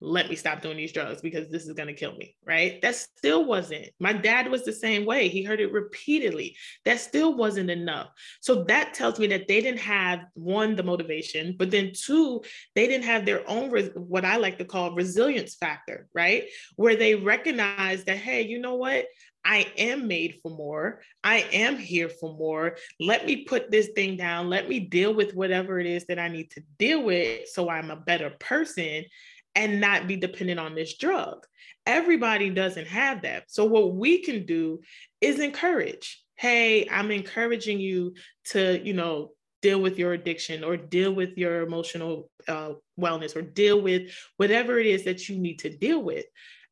let 0.00 0.28
me 0.28 0.36
stop 0.36 0.60
doing 0.60 0.76
these 0.76 0.92
drugs 0.92 1.22
because 1.22 1.48
this 1.48 1.66
is 1.66 1.72
going 1.72 1.86
to 1.86 1.94
kill 1.94 2.14
me, 2.16 2.36
right? 2.44 2.82
That 2.82 2.94
still 2.94 3.44
wasn't. 3.44 3.88
My 3.98 4.12
dad 4.12 4.50
was 4.50 4.64
the 4.64 4.72
same 4.72 5.06
way. 5.06 5.28
He 5.28 5.42
heard 5.42 5.60
it 5.60 5.72
repeatedly. 5.72 6.56
That 6.84 7.00
still 7.00 7.34
wasn't 7.34 7.70
enough. 7.70 8.08
So 8.40 8.64
that 8.64 8.92
tells 8.92 9.18
me 9.18 9.28
that 9.28 9.48
they 9.48 9.62
didn't 9.62 9.80
have 9.80 10.26
one, 10.34 10.76
the 10.76 10.82
motivation, 10.82 11.56
but 11.58 11.70
then 11.70 11.92
two, 11.94 12.42
they 12.74 12.86
didn't 12.86 13.04
have 13.04 13.24
their 13.24 13.48
own, 13.48 13.70
what 13.94 14.26
I 14.26 14.36
like 14.36 14.58
to 14.58 14.64
call 14.66 14.94
resilience 14.94 15.54
factor, 15.54 16.06
right? 16.12 16.44
Where 16.76 16.96
they 16.96 17.14
recognize 17.14 18.04
that, 18.04 18.18
hey, 18.18 18.42
you 18.42 18.58
know 18.58 18.74
what? 18.74 19.06
I 19.44 19.70
am 19.76 20.08
made 20.08 20.38
for 20.42 20.50
more. 20.50 21.00
I 21.22 21.46
am 21.52 21.76
here 21.76 22.08
for 22.08 22.34
more. 22.36 22.76
Let 22.98 23.26
me 23.26 23.44
put 23.44 23.70
this 23.70 23.90
thing 23.94 24.16
down. 24.16 24.48
Let 24.48 24.68
me 24.68 24.80
deal 24.80 25.14
with 25.14 25.34
whatever 25.34 25.78
it 25.78 25.86
is 25.86 26.06
that 26.06 26.18
I 26.18 26.28
need 26.28 26.50
to 26.52 26.62
deal 26.78 27.02
with 27.02 27.48
so 27.48 27.68
I'm 27.68 27.90
a 27.90 27.96
better 27.96 28.30
person 28.40 29.04
and 29.54 29.80
not 29.80 30.06
be 30.06 30.16
dependent 30.16 30.58
on 30.58 30.74
this 30.74 30.96
drug. 30.96 31.46
Everybody 31.86 32.50
doesn't 32.50 32.88
have 32.88 33.22
that. 33.22 33.44
So, 33.48 33.64
what 33.64 33.94
we 33.94 34.22
can 34.22 34.46
do 34.46 34.80
is 35.20 35.38
encourage. 35.38 36.22
Hey, 36.36 36.88
I'm 36.90 37.10
encouraging 37.10 37.78
you 37.78 38.14
to, 38.46 38.80
you 38.84 38.94
know, 38.94 39.32
deal 39.62 39.80
with 39.80 39.98
your 39.98 40.12
addiction 40.12 40.64
or 40.64 40.76
deal 40.76 41.12
with 41.12 41.38
your 41.38 41.62
emotional 41.62 42.30
uh, 42.48 42.72
wellness 42.98 43.36
or 43.36 43.42
deal 43.42 43.80
with 43.80 44.10
whatever 44.36 44.78
it 44.78 44.86
is 44.86 45.04
that 45.04 45.28
you 45.28 45.38
need 45.38 45.58
to 45.60 45.74
deal 45.74 46.02
with. 46.02 46.24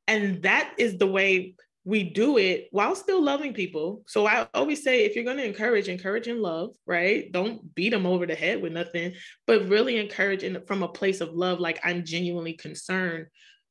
And 0.08 0.42
that 0.42 0.74
is 0.78 0.98
the 0.98 1.06
way 1.06 1.54
we 1.84 2.04
do 2.04 2.38
it 2.38 2.68
while 2.70 2.94
still 2.94 3.22
loving 3.22 3.52
people. 3.52 4.02
So 4.06 4.26
I 4.26 4.46
always 4.54 4.84
say 4.84 5.04
if 5.04 5.16
you're 5.16 5.24
going 5.24 5.38
to 5.38 5.44
encourage, 5.44 5.88
encourage 5.88 6.28
in 6.28 6.40
love, 6.40 6.74
right? 6.86 7.30
Don't 7.32 7.74
beat 7.74 7.90
them 7.90 8.06
over 8.06 8.24
the 8.24 8.36
head 8.36 8.62
with 8.62 8.72
nothing, 8.72 9.14
but 9.46 9.68
really 9.68 9.98
encourage 9.98 10.44
in, 10.44 10.64
from 10.66 10.82
a 10.82 10.88
place 10.88 11.20
of 11.20 11.34
love, 11.34 11.58
like 11.58 11.80
I'm 11.82 12.04
genuinely 12.04 12.52
concerned 12.52 13.26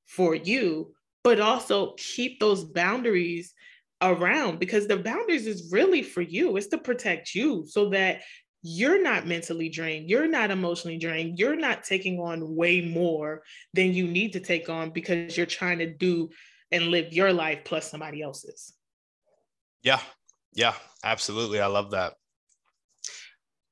for 0.08 0.36
you, 0.36 0.94
but 1.24 1.40
also 1.40 1.94
keep 1.98 2.40
those 2.40 2.66
boundaries 2.66 3.54
around 4.02 4.60
because 4.60 4.88
the 4.88 4.98
boundaries 4.98 5.48
is 5.48 5.72
really 5.72 6.02
for 6.02 6.22
you. 6.22 6.58
It's 6.58 6.68
to 6.68 6.78
protect 6.80 7.34
you 7.34 7.64
so 7.66 7.90
that 7.90 8.22
you're 8.64 9.02
not 9.02 9.26
mentally 9.26 9.70
drained, 9.70 10.10
you're 10.10 10.28
not 10.28 10.52
emotionally 10.52 10.98
drained, 10.98 11.40
you're 11.40 11.56
not 11.56 11.84
taking 11.84 12.20
on 12.20 12.56
way 12.56 12.82
more 12.82 13.42
than 13.74 13.94
you 13.94 14.06
need 14.06 14.34
to 14.34 14.40
take 14.40 14.70
on 14.70 14.92
because 14.92 15.36
you're 15.36 15.48
trying 15.48 15.80
to 15.80 15.92
do 15.92 16.30
and 16.72 16.88
live 16.88 17.14
your 17.14 17.34
life 17.34 17.60
plus 17.66 17.90
somebody 17.90 18.22
else's. 18.22 18.74
Yeah. 19.84 20.00
Yeah, 20.54 20.74
absolutely. 21.04 21.60
I 21.60 21.68
love 21.68 21.92
that. 21.92 22.14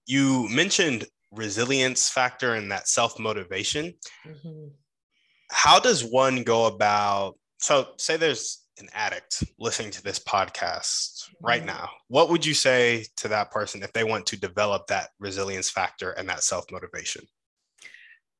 You 0.05 0.47
mentioned 0.49 1.05
resilience 1.31 2.09
factor 2.09 2.55
and 2.55 2.71
that 2.71 2.87
self 2.87 3.19
motivation. 3.19 3.93
Mm-hmm. 4.25 4.67
How 5.51 5.79
does 5.79 6.03
one 6.03 6.43
go 6.43 6.65
about? 6.65 7.37
So, 7.59 7.89
say 7.97 8.17
there's 8.17 8.65
an 8.79 8.87
addict 8.93 9.43
listening 9.59 9.91
to 9.91 10.03
this 10.03 10.19
podcast 10.19 11.25
mm-hmm. 11.25 11.45
right 11.45 11.65
now. 11.65 11.89
What 12.07 12.29
would 12.29 12.45
you 12.45 12.53
say 12.53 13.05
to 13.17 13.27
that 13.27 13.51
person 13.51 13.83
if 13.83 13.91
they 13.93 14.05
want 14.05 14.25
to 14.27 14.39
develop 14.39 14.87
that 14.87 15.09
resilience 15.19 15.69
factor 15.69 16.11
and 16.11 16.27
that 16.29 16.43
self 16.43 16.65
motivation? 16.71 17.25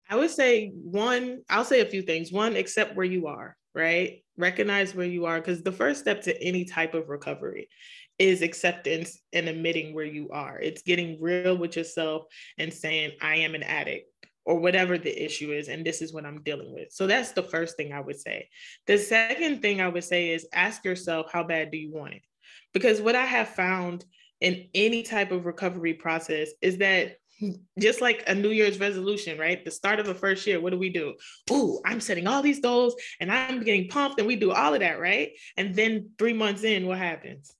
I 0.09 0.15
would 0.15 0.31
say 0.31 0.71
one, 0.73 1.43
I'll 1.49 1.65
say 1.65 1.81
a 1.81 1.85
few 1.85 2.01
things. 2.01 2.31
One, 2.31 2.55
accept 2.55 2.95
where 2.95 3.05
you 3.05 3.27
are 3.27 3.55
right? 3.73 4.23
Recognize 4.37 4.95
where 4.95 5.05
you 5.05 5.25
are 5.25 5.39
because 5.39 5.61
the 5.61 5.71
first 5.71 6.01
step 6.01 6.21
to 6.23 6.41
any 6.41 6.65
type 6.65 6.93
of 6.93 7.09
recovery 7.09 7.69
is 8.17 8.41
acceptance 8.41 9.21
and 9.31 9.47
admitting 9.47 9.93
where 9.93 10.05
you 10.05 10.29
are. 10.31 10.59
It's 10.59 10.81
getting 10.81 11.21
real 11.21 11.57
with 11.57 11.77
yourself 11.77 12.25
and 12.57 12.73
saying, 12.73 13.11
I 13.21 13.37
am 13.37 13.55
an 13.55 13.63
addict 13.63 14.07
or 14.45 14.59
whatever 14.59 14.97
the 14.97 15.23
issue 15.23 15.51
is, 15.51 15.67
and 15.67 15.85
this 15.85 16.01
is 16.01 16.13
what 16.13 16.25
I'm 16.25 16.41
dealing 16.41 16.73
with. 16.73 16.91
So 16.91 17.07
that's 17.07 17.31
the 17.33 17.43
first 17.43 17.77
thing 17.77 17.93
I 17.93 18.01
would 18.01 18.19
say. 18.19 18.49
The 18.87 18.97
second 18.97 19.61
thing 19.61 19.79
I 19.79 19.87
would 19.87 20.03
say 20.03 20.31
is 20.31 20.47
ask 20.53 20.83
yourself, 20.83 21.31
how 21.31 21.43
bad 21.43 21.71
do 21.71 21.77
you 21.77 21.91
want 21.91 22.15
it? 22.15 22.21
Because 22.73 22.99
what 22.99 23.15
I 23.15 23.25
have 23.25 23.49
found 23.49 24.05
in 24.41 24.67
any 24.73 25.03
type 25.03 25.31
of 25.31 25.45
recovery 25.45 25.93
process 25.93 26.49
is 26.61 26.77
that 26.79 27.17
just 27.79 28.01
like 28.01 28.23
a 28.27 28.35
New 28.35 28.49
Year's 28.49 28.79
resolution, 28.79 29.37
right? 29.37 29.63
The 29.63 29.71
start 29.71 29.99
of 29.99 30.07
a 30.07 30.13
first 30.13 30.45
year, 30.45 30.59
what 30.59 30.71
do 30.71 30.79
we 30.79 30.89
do? 30.89 31.15
Oh, 31.49 31.81
I'm 31.85 32.01
setting 32.01 32.27
all 32.27 32.41
these 32.41 32.59
goals 32.59 32.95
and 33.19 33.31
I'm 33.31 33.63
getting 33.63 33.87
pumped, 33.87 34.19
and 34.19 34.27
we 34.27 34.35
do 34.35 34.51
all 34.51 34.73
of 34.73 34.81
that, 34.81 34.99
right? 34.99 35.31
And 35.57 35.75
then 35.75 36.11
three 36.17 36.33
months 36.33 36.63
in, 36.63 36.85
what 36.85 36.97
happens? 36.97 37.53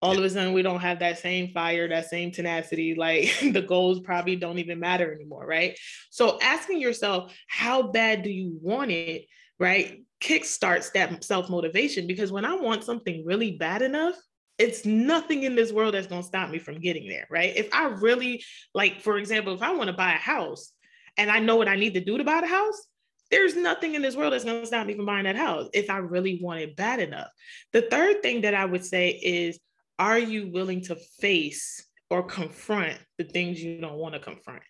All 0.00 0.18
of 0.18 0.24
a 0.24 0.30
sudden, 0.30 0.52
we 0.52 0.62
don't 0.62 0.80
have 0.80 0.98
that 0.98 1.18
same 1.18 1.48
fire, 1.52 1.88
that 1.88 2.08
same 2.08 2.32
tenacity. 2.32 2.94
Like 2.96 3.32
the 3.52 3.62
goals 3.62 4.00
probably 4.00 4.36
don't 4.36 4.58
even 4.58 4.80
matter 4.80 5.12
anymore, 5.12 5.46
right? 5.46 5.78
So, 6.10 6.38
asking 6.40 6.80
yourself, 6.80 7.32
how 7.48 7.82
bad 7.82 8.22
do 8.22 8.30
you 8.30 8.58
want 8.60 8.90
it, 8.90 9.26
right? 9.58 10.04
Kickstarts 10.20 10.92
that 10.92 11.22
self 11.24 11.48
motivation 11.50 12.06
because 12.06 12.32
when 12.32 12.44
I 12.44 12.54
want 12.54 12.84
something 12.84 13.24
really 13.24 13.52
bad 13.52 13.82
enough, 13.82 14.16
it's 14.58 14.84
nothing 14.84 15.42
in 15.44 15.54
this 15.56 15.72
world 15.72 15.94
that's 15.94 16.06
going 16.06 16.22
to 16.22 16.26
stop 16.26 16.50
me 16.50 16.58
from 16.58 16.80
getting 16.80 17.08
there, 17.08 17.26
right? 17.30 17.56
If 17.56 17.72
I 17.72 17.86
really, 17.86 18.44
like, 18.74 19.00
for 19.00 19.18
example, 19.18 19.54
if 19.54 19.62
I 19.62 19.72
want 19.72 19.88
to 19.88 19.96
buy 19.96 20.12
a 20.12 20.18
house 20.18 20.72
and 21.16 21.30
I 21.30 21.38
know 21.40 21.56
what 21.56 21.68
I 21.68 21.76
need 21.76 21.94
to 21.94 22.04
do 22.04 22.18
to 22.18 22.24
buy 22.24 22.40
the 22.40 22.46
house, 22.46 22.86
there's 23.30 23.56
nothing 23.56 23.94
in 23.94 24.02
this 24.02 24.14
world 24.14 24.34
that's 24.34 24.44
going 24.44 24.60
to 24.60 24.66
stop 24.66 24.86
me 24.86 24.94
from 24.94 25.06
buying 25.06 25.24
that 25.24 25.36
house 25.36 25.68
if 25.72 25.88
I 25.88 25.98
really 25.98 26.38
want 26.42 26.60
it 26.60 26.76
bad 26.76 27.00
enough. 27.00 27.28
The 27.72 27.82
third 27.82 28.22
thing 28.22 28.42
that 28.42 28.54
I 28.54 28.66
would 28.66 28.84
say 28.84 29.10
is, 29.10 29.58
are 29.98 30.18
you 30.18 30.50
willing 30.50 30.82
to 30.82 30.96
face 30.96 31.86
or 32.10 32.22
confront 32.22 32.98
the 33.16 33.24
things 33.24 33.62
you 33.62 33.80
don't 33.80 33.96
want 33.96 34.14
to 34.14 34.20
confront? 34.20 34.62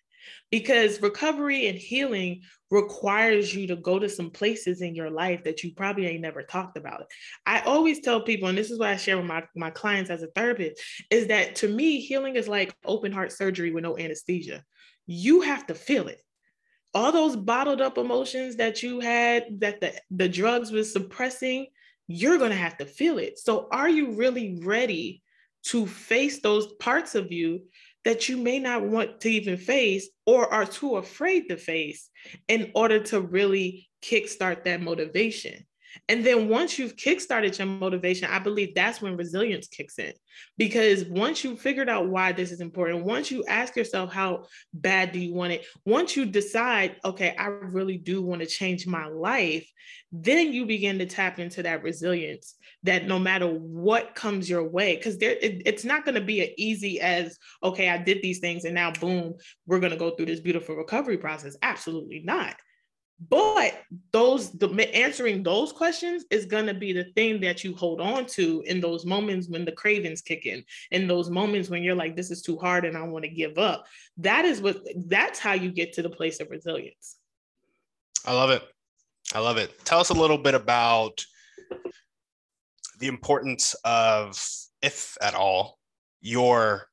Because 0.51 1.01
recovery 1.01 1.67
and 1.67 1.77
healing 1.77 2.41
requires 2.69 3.53
you 3.53 3.67
to 3.67 3.75
go 3.75 3.99
to 3.99 4.09
some 4.09 4.31
places 4.31 4.81
in 4.81 4.95
your 4.95 5.09
life 5.09 5.43
that 5.43 5.63
you 5.63 5.73
probably 5.73 6.07
ain't 6.07 6.21
never 6.21 6.43
talked 6.43 6.77
about. 6.77 7.05
I 7.45 7.61
always 7.61 7.99
tell 7.99 8.21
people, 8.21 8.49
and 8.49 8.57
this 8.57 8.71
is 8.71 8.79
what 8.79 8.89
I 8.89 8.97
share 8.97 9.17
with 9.17 9.27
my, 9.27 9.43
my 9.55 9.69
clients 9.69 10.09
as 10.09 10.23
a 10.23 10.27
therapist, 10.27 10.81
is 11.09 11.27
that 11.27 11.55
to 11.57 11.67
me, 11.67 11.99
healing 11.99 12.35
is 12.35 12.47
like 12.47 12.75
open 12.85 13.11
heart 13.11 13.31
surgery 13.31 13.71
with 13.71 13.83
no 13.83 13.97
anesthesia. 13.97 14.63
You 15.05 15.41
have 15.41 15.67
to 15.67 15.75
feel 15.75 16.07
it. 16.07 16.21
All 16.95 17.11
those 17.11 17.35
bottled 17.35 17.81
up 17.81 17.97
emotions 17.97 18.55
that 18.57 18.83
you 18.83 18.99
had 18.99 19.59
that 19.59 19.81
the, 19.81 19.93
the 20.11 20.29
drugs 20.29 20.71
was 20.71 20.93
suppressing, 20.93 21.67
you're 22.07 22.37
going 22.37 22.51
to 22.51 22.55
have 22.55 22.77
to 22.77 22.85
feel 22.85 23.17
it. 23.17 23.39
So, 23.39 23.67
are 23.71 23.89
you 23.89 24.11
really 24.11 24.59
ready 24.63 25.23
to 25.65 25.87
face 25.87 26.41
those 26.41 26.73
parts 26.73 27.15
of 27.15 27.31
you 27.31 27.61
that 28.05 28.27
you 28.29 28.37
may 28.37 28.59
not 28.59 28.83
want 28.83 29.21
to 29.21 29.29
even 29.29 29.57
face 29.57 30.09
or 30.25 30.51
are 30.53 30.65
too 30.65 30.97
afraid 30.97 31.49
to 31.49 31.57
face 31.57 32.09
in 32.47 32.71
order 32.75 32.99
to 32.99 33.21
really 33.21 33.89
kickstart 34.01 34.63
that 34.65 34.81
motivation. 34.81 35.65
And 36.09 36.25
then 36.25 36.49
once 36.49 36.77
you've 36.77 36.97
kickstarted 36.97 37.57
your 37.57 37.67
motivation, 37.67 38.29
I 38.29 38.39
believe 38.39 38.75
that's 38.75 39.01
when 39.01 39.15
resilience 39.15 39.67
kicks 39.67 39.97
in. 39.99 40.11
Because 40.57 41.05
once 41.05 41.45
you 41.45 41.55
figured 41.55 41.87
out 41.87 42.09
why 42.09 42.33
this 42.33 42.51
is 42.51 42.59
important, 42.59 43.05
once 43.05 43.31
you 43.31 43.45
ask 43.45 43.77
yourself 43.77 44.11
how 44.11 44.43
bad 44.73 45.13
do 45.13 45.19
you 45.19 45.33
want 45.33 45.53
it, 45.53 45.65
once 45.85 46.17
you 46.17 46.25
decide, 46.25 46.97
okay, 47.05 47.33
I 47.39 47.45
really 47.45 47.97
do 47.97 48.21
want 48.21 48.41
to 48.41 48.47
change 48.47 48.85
my 48.85 49.07
life, 49.07 49.69
then 50.11 50.51
you 50.51 50.65
begin 50.65 50.99
to 50.99 51.05
tap 51.05 51.39
into 51.39 51.63
that 51.63 51.83
resilience 51.83 52.55
that 52.83 53.07
no 53.07 53.17
matter 53.17 53.47
what 53.47 54.13
comes 54.13 54.49
your 54.49 54.67
way, 54.67 54.97
because 54.97 55.17
there 55.17 55.37
it, 55.41 55.61
it's 55.65 55.85
not 55.85 56.03
going 56.03 56.15
to 56.15 56.21
be 56.21 56.41
as 56.41 56.49
easy 56.57 56.99
as, 56.99 57.37
okay, 57.63 57.87
I 57.87 57.97
did 57.97 58.21
these 58.21 58.39
things 58.39 58.65
and 58.65 58.75
now 58.75 58.91
boom, 58.91 59.35
we're 59.65 59.79
going 59.79 59.93
to 59.93 59.97
go 59.97 60.11
through 60.11 60.25
this 60.25 60.41
beautiful 60.41 60.75
recovery 60.75 61.17
process. 61.17 61.55
Absolutely 61.61 62.23
not 62.25 62.55
but 63.29 63.81
those 64.11 64.51
the 64.51 64.69
answering 64.93 65.43
those 65.43 65.71
questions 65.71 66.25
is 66.29 66.45
going 66.45 66.65
to 66.65 66.73
be 66.73 66.91
the 66.91 67.05
thing 67.15 67.39
that 67.39 67.63
you 67.63 67.75
hold 67.75 68.01
on 68.01 68.25
to 68.25 68.61
in 68.65 68.81
those 68.81 69.05
moments 69.05 69.47
when 69.47 69.63
the 69.63 69.71
cravings 69.71 70.21
kick 70.21 70.45
in 70.45 70.63
in 70.91 71.07
those 71.07 71.29
moments 71.29 71.69
when 71.69 71.83
you're 71.83 71.95
like 71.95 72.15
this 72.15 72.31
is 72.31 72.41
too 72.41 72.57
hard 72.57 72.85
and 72.85 72.97
i 72.97 73.03
want 73.03 73.23
to 73.23 73.29
give 73.29 73.57
up. 73.57 73.85
That 74.17 74.45
is 74.45 74.61
what 74.61 74.81
that's 75.07 75.39
how 75.39 75.53
you 75.53 75.71
get 75.71 75.93
to 75.93 76.01
the 76.01 76.09
place 76.09 76.39
of 76.39 76.49
resilience. 76.49 77.17
I 78.25 78.33
love 78.33 78.49
it. 78.49 78.63
I 79.33 79.39
love 79.39 79.57
it. 79.57 79.83
Tell 79.85 79.99
us 79.99 80.09
a 80.09 80.13
little 80.13 80.37
bit 80.37 80.53
about 80.53 81.25
the 82.99 83.07
importance 83.07 83.75
of 83.83 84.41
if 84.81 85.17
at 85.21 85.33
all 85.33 85.79
your 86.21 86.87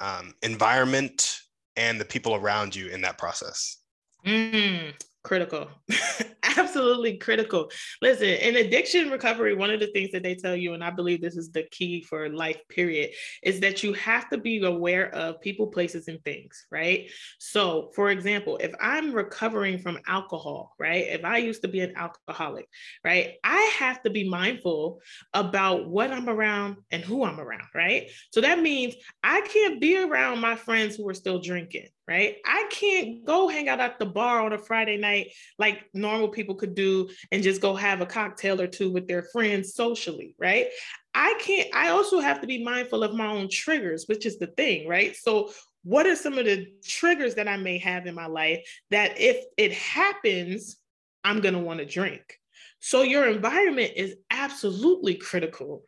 um, 0.00 0.34
environment 0.42 1.40
and 1.76 2.00
the 2.00 2.04
people 2.04 2.34
around 2.34 2.74
you 2.74 2.88
in 2.88 3.00
that 3.02 3.18
process. 3.18 3.78
Mm, 4.26 4.92
critical. 5.26 5.68
Absolutely 6.56 7.16
critical. 7.16 7.68
Listen 8.00 8.28
in 8.28 8.54
addiction 8.56 9.10
recovery 9.10 9.54
one 9.54 9.70
of 9.70 9.80
the 9.80 9.88
things 9.88 10.12
that 10.12 10.22
they 10.22 10.36
tell 10.36 10.54
you 10.54 10.72
and 10.74 10.84
i 10.84 10.90
believe 10.90 11.20
this 11.20 11.36
is 11.36 11.50
the 11.50 11.64
key 11.64 12.00
for 12.00 12.28
life 12.28 12.60
period 12.68 13.10
is 13.42 13.58
that 13.60 13.82
you 13.82 13.92
have 13.94 14.28
to 14.28 14.38
be 14.38 14.64
aware 14.64 15.12
of 15.14 15.40
people 15.40 15.66
places 15.66 16.06
and 16.06 16.22
things 16.22 16.66
right? 16.70 17.10
So 17.38 17.90
for 17.96 18.10
example 18.10 18.56
if 18.58 18.72
i'm 18.80 19.12
recovering 19.12 19.78
from 19.78 19.98
alcohol 20.06 20.74
right? 20.78 21.06
If 21.08 21.24
i 21.24 21.38
used 21.38 21.62
to 21.62 21.68
be 21.68 21.80
an 21.80 21.94
alcoholic 21.96 22.68
right? 23.04 23.34
I 23.42 23.62
have 23.78 24.02
to 24.04 24.10
be 24.10 24.28
mindful 24.28 25.00
about 25.34 25.88
what 25.88 26.12
i'm 26.12 26.28
around 26.28 26.76
and 26.92 27.02
who 27.02 27.24
i'm 27.24 27.40
around 27.40 27.68
right? 27.74 28.10
So 28.30 28.40
that 28.42 28.60
means 28.60 28.94
i 29.24 29.40
can't 29.40 29.80
be 29.80 29.98
around 29.98 30.40
my 30.40 30.54
friends 30.54 30.94
who 30.94 31.08
are 31.08 31.14
still 31.14 31.40
drinking 31.40 31.88
right? 32.08 32.36
I 32.44 32.68
can't 32.70 33.24
go 33.24 33.48
hang 33.48 33.68
out 33.68 33.80
at 33.80 33.98
the 33.98 34.06
bar 34.06 34.40
on 34.40 34.52
a 34.52 34.58
Friday 34.58 34.96
night 34.96 35.32
like 35.58 35.84
normal 35.92 36.28
people 36.28 36.54
could 36.54 36.74
do 36.74 37.10
and 37.32 37.42
just 37.42 37.60
go 37.60 37.74
have 37.74 38.00
a 38.00 38.06
cocktail 38.06 38.60
or 38.60 38.66
two 38.66 38.92
with 38.92 39.08
their 39.08 39.24
friends 39.24 39.74
socially, 39.74 40.34
right? 40.38 40.68
I 41.14 41.38
can't, 41.40 41.74
I 41.74 41.88
also 41.88 42.20
have 42.20 42.40
to 42.42 42.46
be 42.46 42.62
mindful 42.62 43.02
of 43.02 43.14
my 43.14 43.26
own 43.26 43.48
triggers, 43.50 44.04
which 44.06 44.26
is 44.26 44.38
the 44.38 44.48
thing, 44.48 44.86
right? 44.86 45.16
So, 45.16 45.50
what 45.82 46.06
are 46.06 46.16
some 46.16 46.36
of 46.36 46.44
the 46.46 46.66
triggers 46.84 47.36
that 47.36 47.46
I 47.46 47.56
may 47.56 47.78
have 47.78 48.06
in 48.06 48.14
my 48.16 48.26
life 48.26 48.66
that 48.90 49.20
if 49.20 49.44
it 49.56 49.72
happens, 49.72 50.78
I'm 51.22 51.40
going 51.40 51.54
to 51.54 51.60
want 51.60 51.78
to 51.78 51.86
drink? 51.86 52.40
So, 52.86 53.02
your 53.02 53.28
environment 53.28 53.94
is 53.96 54.14
absolutely 54.30 55.16
critical 55.16 55.82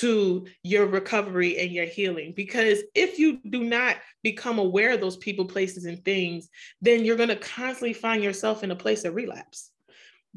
to 0.00 0.48
your 0.64 0.86
recovery 0.86 1.56
and 1.60 1.70
your 1.70 1.84
healing. 1.84 2.32
Because 2.34 2.80
if 2.92 3.20
you 3.20 3.38
do 3.50 3.62
not 3.62 3.98
become 4.24 4.58
aware 4.58 4.94
of 4.94 5.00
those 5.00 5.16
people, 5.16 5.44
places, 5.44 5.84
and 5.84 6.04
things, 6.04 6.48
then 6.82 7.04
you're 7.04 7.16
going 7.16 7.28
to 7.28 7.36
constantly 7.36 7.92
find 7.92 8.24
yourself 8.24 8.64
in 8.64 8.72
a 8.72 8.76
place 8.76 9.04
of 9.04 9.14
relapse 9.14 9.70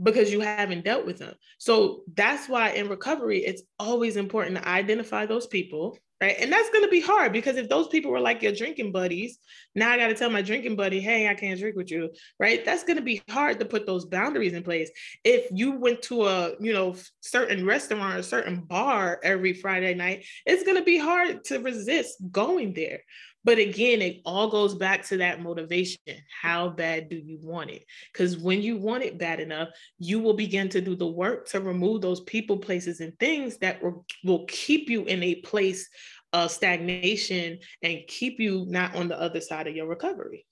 because 0.03 0.31
you 0.31 0.39
haven't 0.39 0.85
dealt 0.85 1.07
with 1.07 1.17
them. 1.17 1.33
So, 1.57 2.03
that's 2.13 2.47
why 2.47 2.73
in 2.73 2.89
recovery, 2.89 3.39
it's 3.39 3.63
always 3.79 4.15
important 4.15 4.57
to 4.57 4.69
identify 4.69 5.25
those 5.25 5.47
people 5.47 5.97
right? 6.23 6.37
And 6.39 6.49
that's 6.49 6.69
going 6.69 6.85
to 6.85 6.89
be 6.89 7.01
hard 7.01 7.33
because 7.33 7.57
if 7.57 7.67
those 7.67 7.89
people 7.89 8.09
were 8.09 8.19
like 8.21 8.41
your 8.41 8.53
drinking 8.53 8.93
buddies, 8.93 9.39
now 9.75 9.91
I 9.91 9.97
got 9.97 10.07
to 10.07 10.13
tell 10.13 10.29
my 10.29 10.41
drinking 10.41 10.77
buddy, 10.77 11.01
hey, 11.01 11.27
I 11.27 11.33
can't 11.33 11.59
drink 11.59 11.75
with 11.75 11.91
you, 11.91 12.11
right? 12.39 12.63
That's 12.63 12.85
going 12.85 12.95
to 12.95 13.03
be 13.03 13.21
hard 13.29 13.59
to 13.59 13.65
put 13.65 13.85
those 13.85 14.05
boundaries 14.05 14.53
in 14.53 14.63
place. 14.63 14.89
If 15.25 15.49
you 15.51 15.73
went 15.73 16.01
to 16.03 16.27
a, 16.27 16.53
you 16.61 16.71
know, 16.71 16.95
certain 17.19 17.65
restaurant 17.65 18.17
or 18.17 18.23
certain 18.23 18.61
bar 18.61 19.19
every 19.21 19.51
Friday 19.51 19.95
night, 19.95 20.23
it's 20.45 20.63
going 20.63 20.77
to 20.77 20.83
be 20.83 20.97
hard 20.97 21.43
to 21.45 21.59
resist 21.59 22.15
going 22.31 22.73
there. 22.73 23.01
But 23.43 23.57
again, 23.57 24.01
it 24.01 24.21
all 24.25 24.49
goes 24.49 24.73
back 24.73 25.05
to 25.07 25.17
that 25.17 25.41
motivation. 25.41 25.99
How 26.41 26.69
bad 26.69 27.09
do 27.09 27.17
you 27.17 27.37
want 27.41 27.71
it? 27.71 27.85
Because 28.11 28.37
when 28.37 28.61
you 28.61 28.77
want 28.77 29.03
it 29.03 29.17
bad 29.17 29.39
enough, 29.39 29.69
you 29.99 30.19
will 30.19 30.33
begin 30.33 30.69
to 30.69 30.81
do 30.81 30.95
the 30.95 31.07
work 31.07 31.47
to 31.49 31.59
remove 31.59 32.01
those 32.01 32.21
people, 32.21 32.57
places, 32.57 33.01
and 33.01 33.17
things 33.19 33.57
that 33.57 33.81
will, 33.83 34.05
keep 34.47 34.89
you 34.89 35.03
in 35.05 35.23
a 35.23 35.35
place 35.35 35.89
of 36.31 36.51
stagnation 36.51 37.59
and 37.81 37.99
keep 38.07 38.39
you 38.39 38.65
not 38.67 38.95
on 38.95 39.07
the 39.07 39.19
other 39.19 39.39
side 39.39 39.67
of 39.67 39.75
your 39.75 39.87
recovery. 39.87 40.45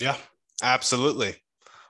Yeah, 0.00 0.16
absolutely. 0.62 1.36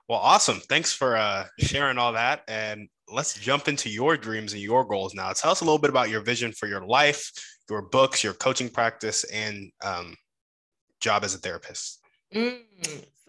Well, 0.08 0.18
awesome. 0.18 0.60
Thanks 0.68 0.92
for 0.92 1.16
uh, 1.16 1.46
sharing 1.58 1.98
all 1.98 2.12
that. 2.12 2.42
And 2.46 2.88
let's 3.08 3.34
jump 3.34 3.68
into 3.68 3.88
your 3.88 4.16
dreams 4.16 4.52
and 4.52 4.62
your 4.62 4.84
goals 4.84 5.14
now. 5.14 5.32
Tell 5.32 5.50
us 5.50 5.60
a 5.60 5.64
little 5.64 5.78
bit 5.78 5.90
about 5.90 6.10
your 6.10 6.20
vision 6.20 6.52
for 6.52 6.66
your 6.66 6.84
life, 6.86 7.30
your 7.70 7.82
books, 7.82 8.22
your 8.22 8.34
coaching 8.34 8.68
practice, 8.68 9.24
and 9.24 9.70
um, 9.82 10.14
job 11.04 11.22
as 11.22 11.34
a 11.34 11.38
therapist. 11.38 12.00
Mm. 12.34 12.60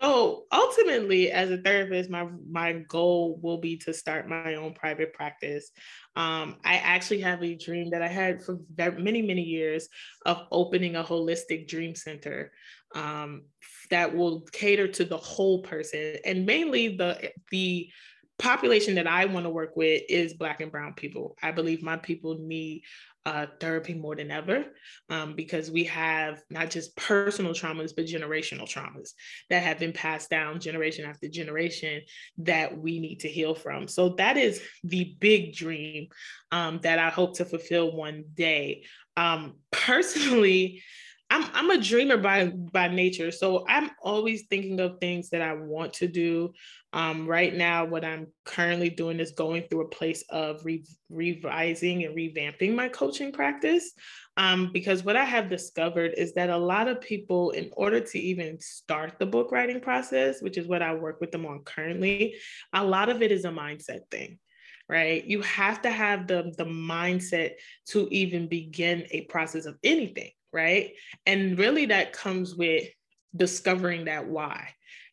So 0.02 0.44
ultimately, 0.52 1.32
as 1.32 1.52
a 1.52 1.58
therapist, 1.58 2.10
my 2.10 2.28
my 2.50 2.74
goal 2.88 3.40
will 3.42 3.58
be 3.58 3.78
to 3.78 3.94
start 3.94 4.28
my 4.28 4.56
own 4.56 4.74
private 4.74 5.14
practice. 5.14 5.72
Um, 6.16 6.58
I 6.64 6.76
actually 6.78 7.22
have 7.22 7.44
a 7.44 7.56
dream 7.56 7.92
that 7.92 8.02
I 8.02 8.08
had 8.08 8.44
for 8.44 8.60
many 8.78 9.22
many 9.22 9.42
years 9.42 9.88
of 10.26 10.48
opening 10.52 10.96
a 10.96 11.04
holistic 11.04 11.68
dream 11.68 11.96
center 11.96 12.52
um, 12.94 13.44
that 13.90 14.16
will 14.16 14.42
cater 14.52 14.88
to 14.88 15.06
the 15.06 15.18
whole 15.18 15.62
person 15.62 16.18
and 16.26 16.46
mainly 16.46 16.96
the 16.96 17.32
the 17.52 17.90
population 18.38 18.96
that 18.96 19.08
I 19.08 19.26
want 19.26 19.46
to 19.46 19.50
work 19.50 19.76
with 19.76 20.04
is 20.10 20.34
Black 20.34 20.62
and 20.62 20.72
Brown 20.72 20.94
people. 20.94 21.38
I 21.42 21.52
believe 21.52 21.82
my 21.82 21.98
people 21.98 22.38
need 22.40 22.84
uh, 23.26 23.48
therapy 23.60 23.94
more 23.96 24.16
than 24.16 24.30
ever 24.30 24.66
um, 25.10 25.36
because 25.36 25.72
we 25.72 25.86
have 25.86 26.44
not 26.50 26.70
just 26.70 26.96
personal 26.96 27.54
traumas, 27.54 27.92
but 27.96 28.06
generational 28.06 28.72
traumas 28.72 29.12
that 29.50 29.64
have 29.64 29.80
been 29.80 29.94
passed 29.94 30.30
down 30.30 30.60
generation 30.60 31.06
after 31.06 31.28
generation 31.28 32.02
that 32.38 32.78
we 32.78 33.00
need 33.00 33.22
to 33.22 33.28
heal 33.28 33.56
from. 33.56 33.88
So 33.88 34.10
that 34.10 34.38
is 34.38 34.62
the 34.84 35.16
big 35.20 35.56
dream 35.56 36.08
um, 36.52 36.80
that 36.84 37.00
I 37.00 37.10
hope 37.10 37.38
to 37.38 37.46
fulfill 37.46 37.96
one 37.96 38.26
day. 38.36 38.84
Um, 39.18 39.56
personally, 39.72 40.84
I'm 41.30 41.46
I'm 41.54 41.72
a 41.72 41.82
dreamer 41.82 42.18
by 42.18 42.48
by 42.48 42.88
nature, 42.88 43.32
so 43.32 43.66
I'm 43.68 43.90
always 44.02 44.44
thinking 44.50 44.80
of 44.80 45.00
things 45.00 45.30
that 45.30 45.42
I 45.42 45.54
want 45.54 45.94
to 45.94 46.08
do. 46.08 46.54
Um, 46.94 47.28
right 47.28 47.54
now, 47.54 47.84
what 47.84 48.06
I'm 48.06 48.28
currently 48.46 48.90
doing 48.90 49.20
is 49.20 49.32
going 49.32 49.64
through 49.64 49.82
a 49.82 49.90
place 49.90 50.24
of 50.30 50.64
re- 50.64 50.86
revising 51.10 52.06
and 52.06 52.16
revamping 52.16 52.76
my 52.76 52.90
coaching 52.90 53.32
practice. 53.32 53.92
Um, 54.38 54.70
because 54.72 55.04
what 55.04 55.16
I 55.16 55.26
have 55.26 55.50
discovered 55.50 56.14
is 56.16 56.34
that 56.34 56.50
a 56.50 56.58
lot 56.58 56.88
of 56.88 57.02
people, 57.02 57.52
in 57.52 57.72
order 57.76 58.00
to 58.00 58.20
even 58.20 58.60
start 58.60 59.14
the 59.18 59.26
book 59.26 59.52
writing 59.52 59.82
process, 59.82 60.42
which 60.42 60.58
is 60.58 60.68
what 60.68 60.82
I 60.82 60.94
work 60.94 61.20
with 61.22 61.32
them 61.32 61.46
on 61.46 61.64
currently, 61.64 62.36
a 62.72 62.86
lot 62.86 63.10
of 63.10 63.22
it 63.22 63.32
is 63.32 63.46
a 63.46 63.50
mindset 63.50 64.02
thing 64.12 64.40
right? 64.88 65.26
You 65.26 65.42
have 65.42 65.82
to 65.82 65.90
have 65.90 66.28
the, 66.28 66.54
the 66.60 66.66
mindset 66.66 67.54
to 67.88 68.08
even 68.12 68.48
begin 68.48 69.08
a 69.10 69.22
process 69.22 69.66
of 69.66 69.80
anything 69.84 70.30
right? 70.56 70.94
And 71.26 71.60
really 71.60 71.88
that 71.88 72.14
comes 72.14 72.56
with 72.56 72.88
discovering 73.36 74.06
that 74.06 74.28
why. 74.28 74.70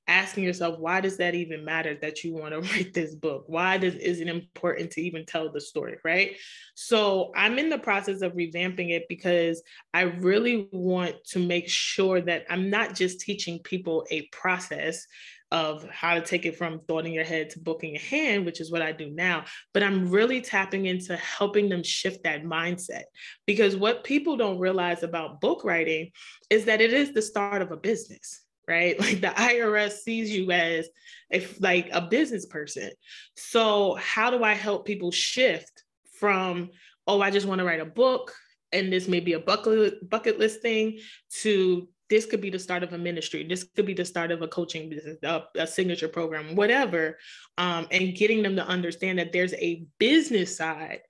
Asking 0.06 0.44
yourself 0.44 0.78
why 0.78 1.00
does 1.00 1.16
that 1.18 1.34
even 1.34 1.64
matter 1.64 1.98
that 2.00 2.24
you 2.24 2.32
want 2.32 2.54
to 2.54 2.60
write 2.72 2.94
this 2.94 3.14
book? 3.14 3.44
Why 3.48 3.76
does 3.76 3.96
is 3.96 4.20
it 4.20 4.28
important 4.28 4.92
to 4.92 5.02
even 5.02 5.26
tell 5.26 5.50
the 5.50 5.60
story 5.60 5.98
right? 6.04 6.36
So 6.74 7.32
i'm 7.36 7.58
in 7.58 7.68
the 7.68 7.78
process 7.78 8.22
of 8.22 8.32
revamping 8.32 8.90
it 8.90 9.04
because 9.08 9.62
i 9.92 10.02
really 10.02 10.68
want 10.72 11.16
to 11.24 11.38
make 11.38 11.68
sure 11.68 12.20
that 12.20 12.46
i'm 12.48 12.70
not 12.70 12.94
just 12.94 13.20
teaching 13.20 13.58
people 13.58 14.06
a 14.10 14.22
process 14.28 15.06
of 15.52 15.86
how 15.90 16.14
to 16.14 16.22
take 16.22 16.46
it 16.46 16.56
from 16.56 16.80
thought 16.88 17.04
in 17.04 17.12
your 17.12 17.24
head 17.24 17.50
to 17.50 17.60
book 17.60 17.84
in 17.84 17.90
your 17.90 18.00
hand, 18.00 18.46
which 18.46 18.58
is 18.58 18.72
what 18.72 18.80
I 18.80 18.90
do 18.90 19.10
now. 19.10 19.44
But 19.74 19.82
I'm 19.82 20.10
really 20.10 20.40
tapping 20.40 20.86
into 20.86 21.14
helping 21.14 21.68
them 21.68 21.82
shift 21.82 22.24
that 22.24 22.42
mindset. 22.42 23.02
Because 23.46 23.76
what 23.76 24.02
people 24.02 24.38
don't 24.38 24.58
realize 24.58 25.02
about 25.02 25.42
book 25.42 25.62
writing 25.62 26.10
is 26.48 26.64
that 26.64 26.80
it 26.80 26.94
is 26.94 27.12
the 27.12 27.20
start 27.20 27.62
of 27.62 27.70
a 27.70 27.76
business 27.76 28.40
right? 28.68 28.98
Like 29.00 29.20
the 29.20 29.26
irs 29.26 29.98
sees 29.98 30.30
you 30.30 30.50
as 30.52 30.88
if 31.30 31.60
like 31.60 31.90
a 31.92 32.00
business 32.00 32.46
person. 32.46 32.90
So 33.36 33.96
how 33.96 34.30
do 34.30 34.44
i 34.44 34.54
help 34.54 34.86
people 34.86 35.10
shift 35.10 35.82
from 36.18 36.70
oh 37.08 37.20
i 37.20 37.30
just 37.30 37.46
want 37.46 37.58
to 37.58 37.64
write 37.64 37.80
a 37.80 37.84
book 37.84 38.32
and 38.72 38.92
this 38.92 39.08
may 39.08 39.20
be 39.20 39.32
a 39.32 39.40
bucket 39.40 40.08
bucket 40.08 40.38
list 40.38 40.62
thing 40.62 40.98
to 41.40 41.88
this 42.12 42.26
could 42.26 42.42
be 42.42 42.50
the 42.50 42.58
start 42.58 42.82
of 42.82 42.92
a 42.92 42.98
ministry 42.98 43.42
this 43.42 43.64
could 43.74 43.86
be 43.86 43.94
the 43.94 44.04
start 44.04 44.30
of 44.30 44.42
a 44.42 44.48
coaching 44.48 44.90
business 44.90 45.16
a, 45.22 45.42
a 45.56 45.66
signature 45.66 46.08
program 46.08 46.54
whatever 46.54 47.16
um, 47.56 47.86
and 47.90 48.14
getting 48.14 48.42
them 48.42 48.54
to 48.54 48.66
understand 48.66 49.18
that 49.18 49.32
there's 49.32 49.54
a 49.54 49.86
business 49.98 50.54
side 50.54 51.00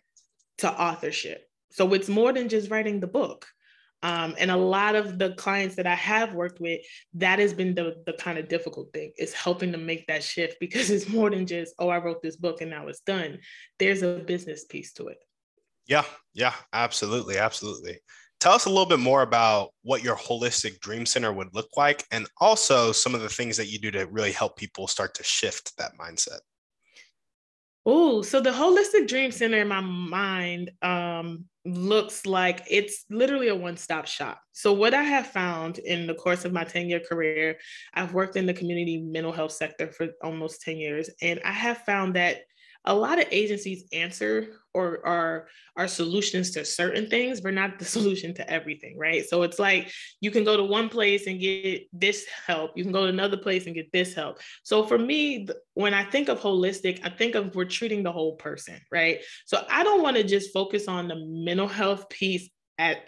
to 0.58 0.70
authorship 0.70 1.48
so 1.72 1.92
it's 1.92 2.08
more 2.08 2.32
than 2.32 2.48
just 2.48 2.70
writing 2.70 3.00
the 3.00 3.08
book 3.08 3.48
um, 4.04 4.34
and 4.38 4.50
a 4.50 4.56
lot 4.56 4.94
of 4.94 5.18
the 5.18 5.32
clients 5.34 5.76
that 5.76 5.86
I 5.86 5.94
have 5.94 6.34
worked 6.34 6.60
with, 6.60 6.80
that 7.14 7.38
has 7.38 7.54
been 7.54 7.72
the, 7.72 8.02
the 8.04 8.14
kind 8.14 8.36
of 8.36 8.48
difficult 8.48 8.92
thing 8.92 9.12
is 9.16 9.32
helping 9.32 9.70
them 9.70 9.86
make 9.86 10.08
that 10.08 10.24
shift 10.24 10.56
because 10.60 10.90
it's 10.90 11.08
more 11.08 11.30
than 11.30 11.46
just, 11.46 11.72
oh, 11.78 11.88
I 11.88 11.98
wrote 11.98 12.20
this 12.20 12.34
book 12.34 12.60
and 12.62 12.70
now 12.70 12.88
it's 12.88 12.98
done. 12.98 13.38
There's 13.78 14.02
a 14.02 14.16
business 14.18 14.64
piece 14.64 14.92
to 14.94 15.06
it. 15.06 15.18
Yeah, 15.86 16.02
yeah, 16.34 16.54
absolutely, 16.72 17.38
absolutely. 17.38 18.00
Tell 18.42 18.54
us 18.54 18.64
a 18.64 18.70
little 18.70 18.86
bit 18.86 18.98
more 18.98 19.22
about 19.22 19.70
what 19.84 20.02
your 20.02 20.16
holistic 20.16 20.80
dream 20.80 21.06
center 21.06 21.32
would 21.32 21.54
look 21.54 21.68
like 21.76 22.04
and 22.10 22.26
also 22.40 22.90
some 22.90 23.14
of 23.14 23.20
the 23.20 23.28
things 23.28 23.56
that 23.56 23.68
you 23.68 23.78
do 23.78 23.92
to 23.92 24.06
really 24.06 24.32
help 24.32 24.56
people 24.56 24.88
start 24.88 25.14
to 25.14 25.22
shift 25.22 25.76
that 25.78 25.92
mindset. 25.96 26.40
Oh, 27.86 28.20
so 28.22 28.40
the 28.40 28.50
holistic 28.50 29.06
dream 29.06 29.30
center 29.30 29.58
in 29.58 29.68
my 29.68 29.78
mind 29.78 30.72
um, 30.82 31.44
looks 31.64 32.26
like 32.26 32.64
it's 32.68 33.04
literally 33.10 33.46
a 33.46 33.54
one-stop 33.54 34.08
shop. 34.08 34.42
So 34.50 34.72
what 34.72 34.92
I 34.92 35.04
have 35.04 35.28
found 35.28 35.78
in 35.78 36.08
the 36.08 36.14
course 36.14 36.44
of 36.44 36.52
my 36.52 36.64
10-year 36.64 37.02
career, 37.08 37.58
I've 37.94 38.12
worked 38.12 38.34
in 38.34 38.46
the 38.46 38.54
community 38.54 39.00
mental 39.00 39.30
health 39.30 39.52
sector 39.52 39.92
for 39.92 40.08
almost 40.20 40.62
10 40.62 40.78
years, 40.78 41.10
and 41.22 41.38
I 41.44 41.52
have 41.52 41.78
found 41.78 42.16
that 42.16 42.38
a 42.84 42.94
lot 42.94 43.18
of 43.18 43.26
agencies 43.30 43.84
answer 43.92 44.58
or 44.74 45.06
are 45.06 45.48
are 45.76 45.88
solutions 45.88 46.50
to 46.50 46.64
certain 46.64 47.06
things 47.08 47.40
but 47.40 47.54
not 47.54 47.78
the 47.78 47.84
solution 47.96 48.34
to 48.34 48.50
everything 48.50 48.96
right? 48.98 49.24
So 49.28 49.42
it's 49.42 49.58
like 49.58 49.90
you 50.20 50.30
can 50.30 50.44
go 50.44 50.56
to 50.56 50.64
one 50.64 50.88
place 50.88 51.26
and 51.26 51.40
get 51.40 51.88
this 51.92 52.26
help. 52.46 52.72
You 52.76 52.84
can 52.84 52.92
go 52.92 53.02
to 53.02 53.08
another 53.08 53.36
place 53.36 53.66
and 53.66 53.74
get 53.74 53.92
this 53.92 54.14
help. 54.14 54.38
So 54.62 54.84
for 54.84 54.98
me 54.98 55.48
when 55.74 55.94
i 55.94 56.04
think 56.04 56.28
of 56.28 56.40
holistic 56.40 57.00
i 57.04 57.08
think 57.08 57.34
of 57.34 57.54
we're 57.54 57.64
treating 57.64 58.02
the 58.02 58.12
whole 58.12 58.36
person 58.36 58.78
right? 58.90 59.20
So 59.46 59.64
i 59.70 59.82
don't 59.82 60.02
want 60.02 60.16
to 60.16 60.24
just 60.24 60.52
focus 60.52 60.88
on 60.88 61.08
the 61.08 61.16
mental 61.16 61.68
health 61.68 62.08
piece 62.08 62.48
at 62.78 62.98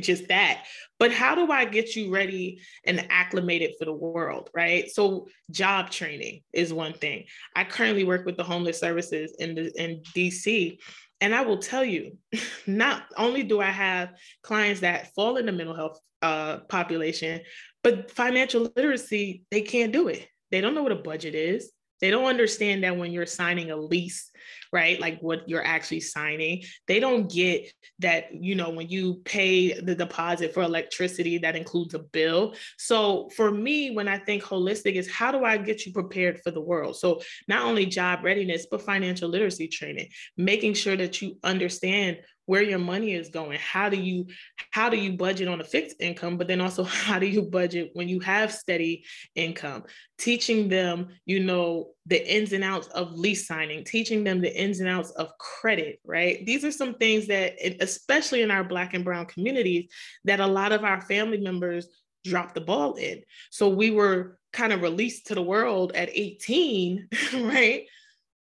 just 0.00 0.28
that. 0.28 0.64
But 0.98 1.12
how 1.12 1.34
do 1.34 1.50
i 1.50 1.64
get 1.64 1.96
you 1.96 2.12
ready 2.12 2.60
and 2.84 3.06
acclimated 3.10 3.74
for 3.78 3.84
the 3.84 3.92
world 3.92 4.50
right? 4.54 4.90
So 4.90 5.28
job 5.50 5.90
training 5.90 6.42
is 6.52 6.72
one 6.72 6.92
thing. 6.92 7.24
I 7.56 7.64
currently 7.64 8.04
work 8.04 8.26
with 8.26 8.36
the 8.36 8.44
homeless 8.44 8.78
services 8.78 9.34
in 9.38 9.54
the 9.54 9.72
in 9.82 10.02
dc 10.14 10.78
and 11.22 11.34
i 11.34 11.42
will 11.42 11.58
tell 11.58 11.84
you 11.84 12.16
not 12.66 13.04
only 13.16 13.42
do 13.42 13.60
i 13.60 13.70
have 13.70 14.10
clients 14.42 14.80
that 14.80 15.12
fall 15.14 15.36
in 15.36 15.46
the 15.46 15.52
mental 15.52 15.74
health 15.74 16.00
uh, 16.22 16.58
population 16.68 17.40
but 17.82 18.10
financial 18.10 18.70
literacy 18.76 19.42
they 19.50 19.62
can't 19.62 19.92
do 19.92 20.08
it. 20.08 20.26
They 20.50 20.60
don't 20.60 20.74
know 20.74 20.82
what 20.82 20.92
a 20.92 20.96
budget 20.96 21.34
is. 21.34 21.70
They 22.00 22.10
don't 22.10 22.26
understand 22.26 22.84
that 22.84 22.96
when 22.96 23.12
you're 23.12 23.26
signing 23.26 23.70
a 23.70 23.76
lease, 23.76 24.30
right? 24.72 25.00
Like 25.00 25.20
what 25.20 25.48
you're 25.48 25.64
actually 25.64 26.00
signing, 26.00 26.62
they 26.86 27.00
don't 27.00 27.30
get 27.30 27.72
that, 27.98 28.26
you 28.32 28.54
know, 28.54 28.70
when 28.70 28.88
you 28.88 29.16
pay 29.24 29.80
the 29.80 29.94
deposit 29.94 30.54
for 30.54 30.62
electricity, 30.62 31.38
that 31.38 31.56
includes 31.56 31.94
a 31.94 31.98
bill. 31.98 32.54
So 32.78 33.28
for 33.36 33.50
me, 33.50 33.90
when 33.90 34.08
I 34.08 34.18
think 34.18 34.42
holistic, 34.42 34.94
is 34.94 35.10
how 35.10 35.32
do 35.32 35.44
I 35.44 35.56
get 35.56 35.86
you 35.86 35.92
prepared 35.92 36.40
for 36.42 36.50
the 36.50 36.60
world? 36.60 36.96
So 36.96 37.20
not 37.48 37.62
only 37.62 37.86
job 37.86 38.24
readiness, 38.24 38.66
but 38.70 38.82
financial 38.82 39.28
literacy 39.28 39.68
training, 39.68 40.08
making 40.36 40.74
sure 40.74 40.96
that 40.96 41.20
you 41.20 41.38
understand 41.42 42.18
where 42.46 42.62
your 42.62 42.78
money 42.78 43.14
is 43.14 43.28
going. 43.28 43.58
How 43.60 43.88
do 43.88 43.96
you 43.96 44.26
how 44.70 44.88
do 44.88 44.96
you 44.96 45.12
budget 45.12 45.48
on 45.48 45.60
a 45.60 45.64
fixed 45.64 45.96
income 46.00 46.36
but 46.36 46.48
then 46.48 46.60
also 46.60 46.82
how 46.84 47.18
do 47.18 47.26
you 47.26 47.42
budget 47.42 47.90
when 47.94 48.08
you 48.08 48.20
have 48.20 48.52
steady 48.52 49.04
income? 49.34 49.84
Teaching 50.18 50.68
them 50.68 51.08
you 51.24 51.40
know 51.40 51.90
the 52.06 52.34
ins 52.34 52.52
and 52.52 52.64
outs 52.64 52.88
of 52.88 53.12
lease 53.12 53.46
signing 53.46 53.84
teaching 53.84 54.24
them 54.24 54.40
the 54.40 54.54
ins 54.60 54.80
and 54.80 54.88
outs 54.88 55.10
of 55.12 55.36
credit 55.38 56.00
right? 56.04 56.44
These 56.44 56.64
are 56.64 56.72
some 56.72 56.94
things 56.94 57.26
that 57.28 57.54
especially 57.80 58.42
in 58.42 58.50
our 58.50 58.64
black 58.64 58.94
and 58.94 59.04
brown 59.04 59.26
communities 59.26 59.90
that 60.24 60.40
a 60.40 60.46
lot 60.46 60.72
of 60.72 60.84
our 60.84 61.00
family 61.02 61.38
members 61.38 61.86
dropped 62.24 62.54
the 62.54 62.60
ball 62.60 62.94
in. 62.94 63.22
So 63.50 63.68
we 63.68 63.90
were 63.90 64.38
kind 64.52 64.72
of 64.72 64.82
released 64.82 65.28
to 65.28 65.34
the 65.34 65.42
world 65.42 65.92
at 65.94 66.10
18 66.12 67.08
right 67.34 67.86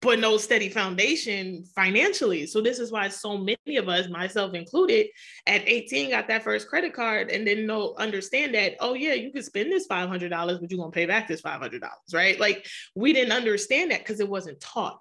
but 0.03 0.19
no 0.19 0.39
steady 0.39 0.69
foundation 0.71 1.65
financially. 1.75 2.47
So 2.47 2.61
this 2.61 2.79
is 2.79 2.91
why 2.91 3.09
so 3.09 3.37
many 3.37 3.77
of 3.77 3.89
us, 3.89 4.09
myself 4.09 4.55
included, 4.55 5.09
at 5.47 5.69
18 5.69 6.11
got 6.11 6.29
that 6.29 6.43
first 6.43 6.69
credit 6.69 6.95
card 6.95 7.31
and 7.31 7.45
didn't 7.45 7.67
know 7.67 7.95
understand 7.99 8.55
that, 8.55 8.77
oh 8.81 8.95
yeah, 8.95 9.13
you 9.13 9.31
can 9.31 9.43
spend 9.43 9.71
this 9.71 9.87
$500, 9.87 10.31
but 10.61 10.71
you're 10.71 10.79
gonna 10.79 10.91
pay 10.91 11.07
back 11.07 11.29
this 11.29 11.43
$500, 11.43 11.81
right? 12.15 12.41
Like 12.41 12.67
we 12.95 13.13
didn't 13.13 13.33
understand 13.33 13.91
that 13.91 14.01
because 14.01 14.21
it 14.21 14.29
wasn't 14.29 14.61
taught. 14.61 14.99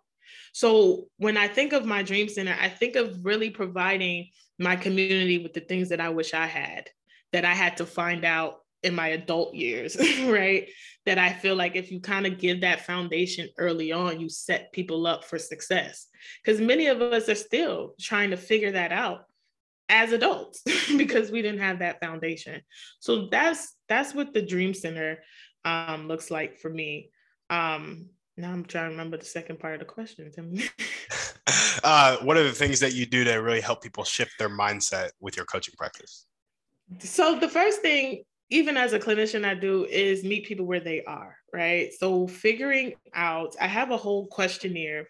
So 0.51 1.07
when 1.17 1.38
I 1.38 1.47
think 1.47 1.73
of 1.73 1.85
my 1.85 2.03
dream 2.03 2.27
center, 2.27 2.55
I 2.59 2.69
think 2.69 2.95
of 2.95 3.23
really 3.23 3.49
providing 3.49 4.29
my 4.57 4.75
community 4.75 5.38
with 5.38 5.53
the 5.53 5.62
things 5.62 5.89
that 5.89 6.01
I 6.01 6.09
wish 6.09 6.33
I 6.33 6.45
had, 6.45 6.89
that 7.31 7.45
I 7.45 7.53
had 7.53 7.77
to 7.77 7.85
find 7.85 8.25
out 8.25 8.57
in 8.83 8.95
my 8.95 9.09
adult 9.09 9.53
years, 9.53 9.97
right? 10.25 10.69
That 11.05 11.17
I 11.17 11.33
feel 11.33 11.55
like 11.55 11.75
if 11.75 11.91
you 11.91 11.99
kind 11.99 12.25
of 12.25 12.37
give 12.37 12.61
that 12.61 12.85
foundation 12.85 13.49
early 13.57 13.91
on, 13.91 14.19
you 14.19 14.29
set 14.29 14.71
people 14.73 15.07
up 15.07 15.25
for 15.25 15.39
success. 15.39 16.07
Because 16.43 16.61
many 16.61 16.87
of 16.87 17.01
us 17.01 17.29
are 17.29 17.35
still 17.35 17.95
trying 17.99 18.31
to 18.31 18.37
figure 18.37 18.71
that 18.71 18.91
out 18.91 19.25
as 19.89 20.11
adults 20.11 20.61
because 20.97 21.31
we 21.31 21.41
didn't 21.41 21.61
have 21.61 21.79
that 21.79 21.99
foundation. 21.99 22.61
So 22.99 23.27
that's 23.27 23.75
that's 23.87 24.13
what 24.13 24.33
the 24.33 24.41
Dream 24.41 24.73
Center 24.73 25.19
um, 25.65 26.07
looks 26.07 26.29
like 26.29 26.57
for 26.59 26.69
me. 26.69 27.09
Um, 27.49 28.09
now 28.37 28.51
I'm 28.51 28.63
trying 28.63 28.85
to 28.85 28.91
remember 28.91 29.17
the 29.17 29.25
second 29.25 29.59
part 29.59 29.73
of 29.73 29.79
the 29.79 29.85
question. 29.85 30.31
uh, 31.83 32.17
what 32.17 32.37
are 32.37 32.43
the 32.43 32.51
things 32.51 32.79
that 32.79 32.93
you 32.93 33.05
do 33.05 33.23
to 33.25 33.33
really 33.35 33.61
help 33.61 33.81
people 33.81 34.03
shift 34.03 34.31
their 34.39 34.49
mindset 34.49 35.09
with 35.19 35.35
your 35.35 35.45
coaching 35.45 35.73
practice? 35.77 36.25
So 36.99 37.37
the 37.37 37.49
first 37.49 37.81
thing 37.81 38.23
even 38.49 38.77
as 38.77 38.93
a 38.93 38.99
clinician, 38.99 39.45
I 39.45 39.53
do 39.53 39.85
is 39.85 40.23
meet 40.23 40.47
people 40.47 40.65
where 40.65 40.79
they 40.79 41.03
are, 41.03 41.35
right? 41.53 41.91
So 41.93 42.27
figuring 42.27 42.93
out, 43.13 43.55
I 43.62 43.67
have 43.67 43.91
a 43.91 43.97
whole 43.97 44.27
questionnaire 44.27 45.07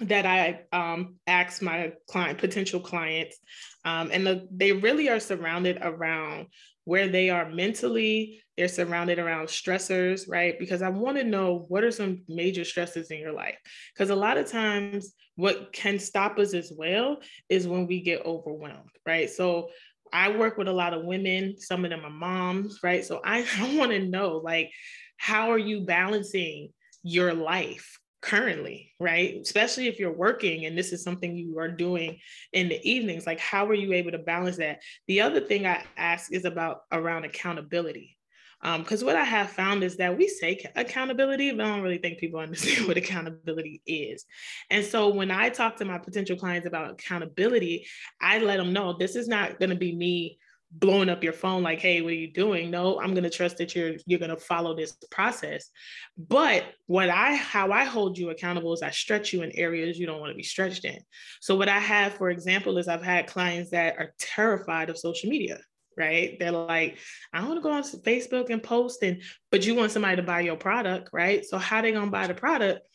that 0.00 0.26
I 0.26 0.62
um, 0.72 1.16
ask 1.26 1.62
my 1.62 1.92
client, 2.08 2.38
potential 2.38 2.80
clients, 2.80 3.38
um, 3.84 4.10
and 4.12 4.26
the, 4.26 4.48
they 4.50 4.72
really 4.72 5.08
are 5.10 5.20
surrounded 5.20 5.78
around 5.82 6.46
where 6.84 7.08
they 7.08 7.30
are 7.30 7.48
mentally. 7.48 8.42
They're 8.56 8.68
surrounded 8.68 9.18
around 9.18 9.46
stressors, 9.46 10.28
right? 10.28 10.58
Because 10.58 10.82
I 10.82 10.88
want 10.88 11.18
to 11.18 11.24
know 11.24 11.66
what 11.68 11.84
are 11.84 11.90
some 11.90 12.22
major 12.28 12.64
stresses 12.64 13.10
in 13.10 13.18
your 13.18 13.32
life. 13.32 13.56
Because 13.94 14.10
a 14.10 14.16
lot 14.16 14.38
of 14.38 14.50
times, 14.50 15.14
what 15.36 15.72
can 15.72 15.98
stop 15.98 16.38
us 16.38 16.52
as 16.52 16.72
well 16.76 17.18
is 17.48 17.66
when 17.66 17.86
we 17.86 18.00
get 18.02 18.26
overwhelmed, 18.26 18.90
right? 19.06 19.30
So 19.30 19.70
I 20.12 20.36
work 20.36 20.58
with 20.58 20.68
a 20.68 20.72
lot 20.72 20.94
of 20.94 21.04
women, 21.04 21.56
some 21.58 21.84
of 21.84 21.90
them 21.90 22.04
are 22.04 22.10
moms, 22.10 22.80
right? 22.82 23.04
So 23.04 23.20
I, 23.24 23.46
I 23.58 23.76
want 23.76 23.92
to 23.92 24.00
know 24.00 24.36
like, 24.36 24.70
how 25.16 25.50
are 25.50 25.58
you 25.58 25.84
balancing 25.84 26.70
your 27.02 27.32
life 27.32 27.98
currently, 28.22 28.92
right? 29.00 29.40
Especially 29.40 29.88
if 29.88 29.98
you're 29.98 30.12
working 30.12 30.64
and 30.64 30.78
this 30.78 30.92
is 30.92 31.02
something 31.02 31.36
you 31.36 31.58
are 31.58 31.68
doing 31.68 32.18
in 32.52 32.68
the 32.68 32.80
evenings, 32.88 33.26
like 33.26 33.40
how 33.40 33.66
are 33.66 33.74
you 33.74 33.92
able 33.92 34.12
to 34.12 34.18
balance 34.18 34.56
that? 34.58 34.80
The 35.08 35.20
other 35.20 35.40
thing 35.40 35.66
I 35.66 35.84
ask 35.96 36.32
is 36.32 36.44
about 36.44 36.82
around 36.92 37.24
accountability, 37.24 38.16
because 38.62 39.02
um, 39.02 39.06
what 39.06 39.16
I 39.16 39.24
have 39.24 39.50
found 39.50 39.82
is 39.82 39.96
that 39.96 40.16
we 40.16 40.28
say 40.28 40.64
accountability, 40.76 41.50
but 41.50 41.66
I 41.66 41.68
don't 41.70 41.82
really 41.82 41.98
think 41.98 42.18
people 42.18 42.38
understand 42.40 42.86
what 42.86 42.96
accountability 42.96 43.82
is. 43.86 44.24
And 44.70 44.84
so 44.84 45.08
when 45.08 45.30
I 45.30 45.48
talk 45.48 45.76
to 45.76 45.84
my 45.84 45.98
potential 45.98 46.36
clients 46.36 46.68
about 46.68 46.92
accountability, 46.92 47.86
I 48.20 48.38
let 48.38 48.58
them 48.58 48.72
know 48.72 48.92
this 48.92 49.16
is 49.16 49.26
not 49.26 49.58
going 49.58 49.70
to 49.70 49.76
be 49.76 49.94
me 49.94 50.38
blowing 50.74 51.10
up 51.10 51.22
your 51.22 51.34
phone 51.34 51.62
like 51.62 51.80
hey 51.80 52.00
what 52.00 52.12
are 52.12 52.16
you 52.16 52.32
doing 52.32 52.70
no 52.70 52.98
i'm 52.98 53.12
going 53.12 53.22
to 53.22 53.28
trust 53.28 53.58
that 53.58 53.76
you're 53.76 53.92
you're 54.06 54.18
going 54.18 54.30
to 54.30 54.38
follow 54.38 54.74
this 54.74 54.96
process. 55.10 55.68
But 56.16 56.64
what 56.86 57.10
i 57.10 57.34
how 57.34 57.72
i 57.72 57.84
hold 57.84 58.16
you 58.16 58.30
accountable 58.30 58.72
is 58.72 58.80
i 58.80 58.90
stretch 58.90 59.34
you 59.34 59.42
in 59.42 59.52
areas 59.52 59.98
you 59.98 60.06
don't 60.06 60.18
want 60.18 60.30
to 60.30 60.36
be 60.36 60.42
stretched 60.42 60.86
in. 60.86 60.98
So 61.42 61.56
what 61.56 61.68
i 61.68 61.78
have 61.78 62.14
for 62.14 62.30
example 62.30 62.78
is 62.78 62.88
i've 62.88 63.02
had 63.02 63.26
clients 63.26 63.70
that 63.72 63.98
are 63.98 64.14
terrified 64.18 64.88
of 64.88 64.96
social 64.96 65.28
media 65.28 65.60
right? 65.96 66.38
They're 66.38 66.52
like, 66.52 66.98
I 67.32 67.44
want 67.44 67.56
to 67.56 67.62
go 67.62 67.72
on 67.72 67.82
Facebook 67.82 68.50
and 68.50 68.62
post, 68.62 69.02
and 69.02 69.22
but 69.50 69.66
you 69.66 69.74
want 69.74 69.92
somebody 69.92 70.16
to 70.16 70.22
buy 70.22 70.40
your 70.40 70.56
product, 70.56 71.10
right? 71.12 71.44
So 71.44 71.58
how 71.58 71.82
they 71.82 71.92
gonna 71.92 72.10
buy 72.10 72.26
the 72.26 72.34
product 72.34 72.86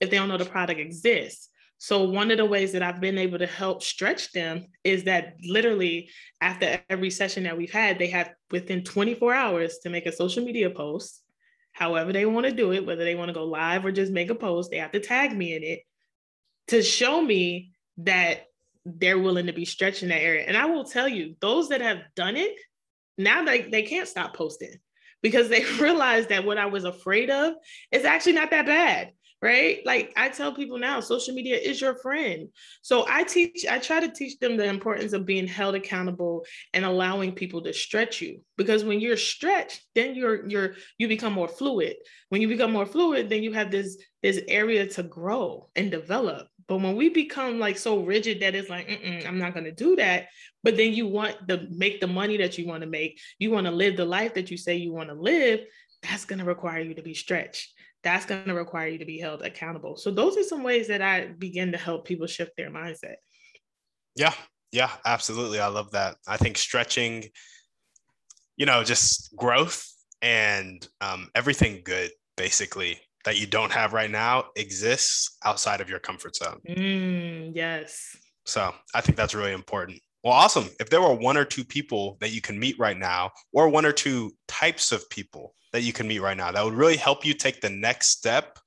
if 0.00 0.10
they 0.10 0.16
don't 0.16 0.28
know 0.28 0.38
the 0.38 0.44
product 0.44 0.80
exists? 0.80 1.48
So 1.78 2.04
one 2.04 2.30
of 2.30 2.38
the 2.38 2.44
ways 2.44 2.72
that 2.72 2.82
I've 2.82 3.00
been 3.00 3.18
able 3.18 3.38
to 3.38 3.46
help 3.46 3.82
stretch 3.82 4.32
them 4.32 4.66
is 4.84 5.04
that 5.04 5.34
literally 5.44 6.08
after 6.40 6.80
every 6.88 7.10
session 7.10 7.42
that 7.42 7.58
we've 7.58 7.72
had, 7.72 7.98
they 7.98 8.06
have 8.06 8.30
within 8.50 8.84
24 8.84 9.34
hours 9.34 9.78
to 9.82 9.90
make 9.90 10.06
a 10.06 10.12
social 10.12 10.44
media 10.44 10.70
post, 10.70 11.20
however 11.72 12.12
they 12.12 12.24
want 12.24 12.46
to 12.46 12.52
do 12.52 12.72
it, 12.72 12.86
whether 12.86 13.04
they 13.04 13.14
want 13.14 13.28
to 13.28 13.34
go 13.34 13.44
live 13.44 13.84
or 13.84 13.92
just 13.92 14.12
make 14.12 14.30
a 14.30 14.34
post, 14.34 14.70
they 14.70 14.78
have 14.78 14.92
to 14.92 15.00
tag 15.00 15.36
me 15.36 15.54
in 15.54 15.62
it 15.62 15.80
to 16.68 16.82
show 16.82 17.20
me 17.20 17.72
that 17.98 18.46
they're 18.84 19.18
willing 19.18 19.46
to 19.46 19.52
be 19.52 19.64
stretched 19.64 20.02
in 20.02 20.10
that 20.10 20.22
area. 20.22 20.44
And 20.46 20.56
I 20.56 20.66
will 20.66 20.84
tell 20.84 21.08
you, 21.08 21.36
those 21.40 21.68
that 21.68 21.80
have 21.80 21.98
done 22.14 22.36
it, 22.36 22.58
now 23.16 23.44
they, 23.44 23.62
they 23.62 23.82
can't 23.82 24.08
stop 24.08 24.36
posting 24.36 24.74
because 25.22 25.48
they 25.48 25.64
realize 25.80 26.26
that 26.28 26.44
what 26.44 26.58
I 26.58 26.66
was 26.66 26.84
afraid 26.84 27.30
of 27.30 27.54
is 27.90 28.04
actually 28.04 28.34
not 28.34 28.50
that 28.50 28.66
bad. 28.66 29.12
Right. 29.42 29.80
Like 29.84 30.10
I 30.16 30.30
tell 30.30 30.54
people 30.54 30.78
now, 30.78 31.00
social 31.00 31.34
media 31.34 31.56
is 31.56 31.78
your 31.78 31.96
friend. 31.96 32.48
So 32.80 33.04
I 33.06 33.24
teach, 33.24 33.66
I 33.70 33.78
try 33.78 34.00
to 34.00 34.10
teach 34.10 34.38
them 34.38 34.56
the 34.56 34.64
importance 34.64 35.12
of 35.12 35.26
being 35.26 35.46
held 35.46 35.74
accountable 35.74 36.46
and 36.72 36.82
allowing 36.82 37.32
people 37.32 37.62
to 37.64 37.74
stretch 37.74 38.22
you. 38.22 38.40
Because 38.56 38.84
when 38.84 39.00
you're 39.00 39.18
stretched, 39.18 39.84
then 39.94 40.14
you're 40.14 40.48
you're 40.48 40.76
you 40.96 41.08
become 41.08 41.34
more 41.34 41.48
fluid. 41.48 41.96
When 42.30 42.40
you 42.40 42.48
become 42.48 42.72
more 42.72 42.86
fluid, 42.86 43.28
then 43.28 43.42
you 43.42 43.52
have 43.52 43.70
this 43.70 43.98
this 44.22 44.40
area 44.48 44.86
to 44.86 45.02
grow 45.02 45.68
and 45.76 45.90
develop. 45.90 46.48
But 46.66 46.78
when 46.78 46.96
we 46.96 47.08
become 47.08 47.58
like 47.58 47.76
so 47.76 48.00
rigid 48.00 48.40
that 48.40 48.54
it's 48.54 48.70
like, 48.70 48.88
I'm 49.26 49.38
not 49.38 49.52
going 49.52 49.64
to 49.64 49.72
do 49.72 49.96
that. 49.96 50.28
But 50.62 50.76
then 50.76 50.92
you 50.92 51.06
want 51.06 51.48
to 51.48 51.66
make 51.70 52.00
the 52.00 52.06
money 52.06 52.36
that 52.38 52.56
you 52.56 52.66
want 52.66 52.82
to 52.82 52.88
make, 52.88 53.20
you 53.38 53.50
want 53.50 53.66
to 53.66 53.70
live 53.70 53.96
the 53.96 54.04
life 54.04 54.34
that 54.34 54.50
you 54.50 54.56
say 54.56 54.76
you 54.76 54.92
want 54.92 55.10
to 55.10 55.14
live, 55.14 55.60
that's 56.02 56.24
going 56.24 56.38
to 56.38 56.44
require 56.44 56.80
you 56.80 56.94
to 56.94 57.02
be 57.02 57.14
stretched. 57.14 57.72
That's 58.02 58.26
going 58.26 58.46
to 58.46 58.54
require 58.54 58.88
you 58.88 58.98
to 58.98 59.04
be 59.04 59.18
held 59.18 59.42
accountable. 59.42 59.96
So 59.96 60.10
those 60.10 60.36
are 60.36 60.42
some 60.42 60.62
ways 60.62 60.88
that 60.88 61.02
I 61.02 61.26
begin 61.26 61.72
to 61.72 61.78
help 61.78 62.06
people 62.06 62.26
shift 62.26 62.52
their 62.56 62.70
mindset. 62.70 63.16
Yeah. 64.16 64.34
Yeah, 64.72 64.90
absolutely. 65.04 65.60
I 65.60 65.68
love 65.68 65.92
that. 65.92 66.16
I 66.26 66.36
think 66.36 66.58
stretching, 66.58 67.26
you 68.56 68.66
know, 68.66 68.82
just 68.82 69.34
growth 69.36 69.88
and 70.20 70.86
um, 71.00 71.30
everything 71.34 71.82
good 71.84 72.10
basically 72.36 72.98
that 73.24 73.38
you 73.38 73.46
don't 73.46 73.72
have 73.72 73.92
right 73.92 74.10
now 74.10 74.44
exists 74.56 75.36
outside 75.44 75.80
of 75.80 75.88
your 75.88 75.98
comfort 75.98 76.36
zone. 76.36 76.60
Mm, 76.68 77.52
yes. 77.54 78.16
So 78.44 78.74
I 78.94 79.00
think 79.00 79.16
that's 79.16 79.34
really 79.34 79.52
important. 79.52 80.00
Well, 80.22 80.32
awesome. 80.32 80.68
If 80.80 80.90
there 80.90 81.00
were 81.00 81.14
one 81.14 81.36
or 81.36 81.44
two 81.44 81.64
people 81.64 82.16
that 82.20 82.32
you 82.32 82.40
can 82.40 82.58
meet 82.58 82.78
right 82.78 82.96
now, 82.96 83.30
or 83.52 83.68
one 83.68 83.84
or 83.84 83.92
two 83.92 84.32
types 84.48 84.92
of 84.92 85.08
people 85.10 85.54
that 85.72 85.82
you 85.82 85.92
can 85.92 86.08
meet 86.08 86.20
right 86.20 86.36
now, 86.36 86.50
that 86.50 86.64
would 86.64 86.74
really 86.74 86.96
help 86.96 87.24
you 87.24 87.34
take 87.34 87.60
the 87.60 87.70
next 87.70 88.08
step 88.08 88.58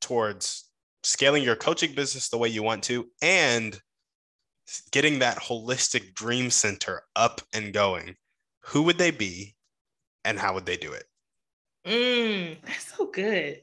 towards 0.00 0.70
scaling 1.04 1.42
your 1.42 1.56
coaching 1.56 1.94
business 1.94 2.28
the 2.28 2.38
way 2.38 2.48
you 2.48 2.62
want 2.62 2.82
to 2.84 3.06
and 3.22 3.80
getting 4.90 5.18
that 5.18 5.38
holistic 5.38 6.14
dream 6.14 6.50
center 6.50 7.02
up 7.14 7.40
and 7.52 7.72
going, 7.72 8.16
who 8.64 8.82
would 8.82 8.98
they 8.98 9.10
be 9.10 9.54
and 10.24 10.38
how 10.38 10.54
would 10.54 10.66
they 10.66 10.76
do 10.76 10.92
it? 10.92 11.04
Mm, 11.86 12.56
that's 12.64 12.96
so 12.96 13.06
good. 13.06 13.60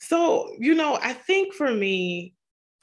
So, 0.00 0.52
you 0.58 0.74
know, 0.74 0.98
I 1.00 1.12
think 1.12 1.54
for 1.54 1.70
me, 1.72 2.34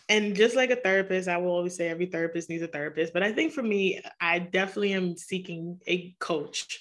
and 0.08 0.36
just 0.36 0.56
like 0.56 0.70
a 0.70 0.76
therapist, 0.76 1.28
I 1.28 1.38
will 1.38 1.52
always 1.52 1.76
say 1.76 1.88
every 1.88 2.06
therapist 2.06 2.50
needs 2.50 2.62
a 2.62 2.68
therapist. 2.68 3.12
But 3.14 3.24
I 3.24 3.32
think 3.32 3.54
for 3.54 3.64
me, 3.64 4.02
I 4.22 4.38
definitely 4.40 4.94
am 4.94 5.18
seeking 5.18 5.80
a 5.88 6.14
coach, 6.20 6.80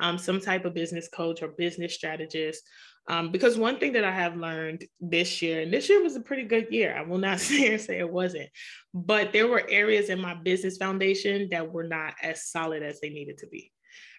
um, 0.00 0.18
some 0.18 0.40
type 0.40 0.64
of 0.64 0.74
business 0.74 1.08
coach 1.08 1.42
or 1.42 1.48
business 1.48 1.94
strategist 1.94 2.62
Um, 3.08 3.30
because 3.30 3.56
one 3.56 3.78
thing 3.78 3.92
that 3.92 4.04
I 4.04 4.10
have 4.10 4.36
learned 4.36 4.84
this 5.00 5.40
year, 5.40 5.60
and 5.62 5.72
this 5.72 5.88
year 5.88 6.02
was 6.02 6.16
a 6.16 6.20
pretty 6.20 6.42
good 6.44 6.68
year, 6.72 6.96
I 6.96 7.02
will 7.02 7.18
not 7.18 7.38
say 7.48 7.76
say 7.78 7.98
it 8.00 8.10
wasn't, 8.10 8.48
but 8.94 9.32
there 9.32 9.46
were 9.46 9.64
areas 9.68 10.10
in 10.10 10.20
my 10.20 10.34
business 10.34 10.76
foundation 10.76 11.48
that 11.52 11.70
were 11.72 11.84
not 11.86 12.14
as 12.22 12.50
solid 12.50 12.82
as 12.82 12.98
they 13.00 13.10
needed 13.10 13.38
to 13.38 13.46
be. 13.46 13.70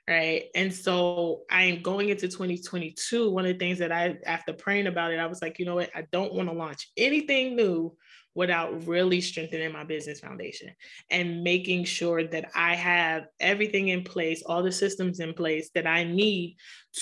Right. 0.08 0.46
And 0.56 0.74
so 0.74 1.42
I 1.52 1.64
am 1.64 1.82
going 1.82 2.08
into 2.08 2.30
2022. 2.30 3.30
One 3.30 3.46
of 3.46 3.52
the 3.52 3.60
things 3.60 3.80
that 3.80 3.92
I, 3.92 4.16
after 4.26 4.54
praying 4.54 4.88
about 4.88 5.12
it, 5.12 5.20
I 5.20 5.26
was 5.26 5.42
like, 5.42 5.60
you 5.60 5.66
know 5.66 5.76
what? 5.76 5.90
I 5.94 6.06
don't 6.14 6.34
want 6.34 6.48
to 6.48 6.56
launch 6.56 6.90
anything 6.96 7.58
new 7.58 7.94
without 8.34 8.88
really 8.88 9.20
strengthening 9.20 9.74
my 9.74 9.84
business 9.84 10.22
foundation 10.22 10.70
and 11.10 11.44
making 11.44 11.84
sure 11.84 12.24
that 12.24 12.50
I 12.56 12.76
have 12.76 13.24
everything 13.40 13.90
in 13.90 14.04
place, 14.04 14.44
all 14.46 14.64
the 14.64 14.72
systems 14.72 15.20
in 15.20 15.34
place 15.34 15.72
that 15.74 15.88
I 15.88 16.06
need 16.06 16.56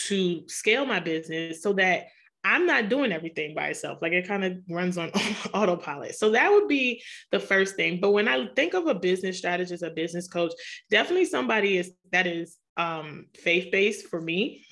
to 0.07 0.43
scale 0.47 0.85
my 0.85 0.99
business 0.99 1.61
so 1.61 1.73
that 1.73 2.05
I'm 2.45 2.65
not 2.65 2.89
doing 2.89 3.11
everything 3.11 3.53
by 3.53 3.67
itself. 3.67 3.99
Like 4.01 4.13
it 4.13 4.27
kind 4.27 4.45
of 4.45 4.57
runs 4.69 4.97
on 4.97 5.09
autopilot. 5.53 6.15
So 6.15 6.31
that 6.31 6.51
would 6.51 6.67
be 6.67 7.03
the 7.31 7.39
first 7.39 7.75
thing. 7.75 7.99
But 7.99 8.11
when 8.11 8.27
I 8.27 8.47
think 8.55 8.73
of 8.73 8.87
a 8.87 8.95
business 8.95 9.37
strategist, 9.37 9.83
a 9.83 9.89
business 9.89 10.27
coach, 10.27 10.53
definitely 10.89 11.25
somebody 11.25 11.77
is 11.77 11.91
that 12.11 12.27
is 12.27 12.57
um, 12.77 13.27
faith-based 13.35 14.07
for 14.07 14.19
me 14.19 14.65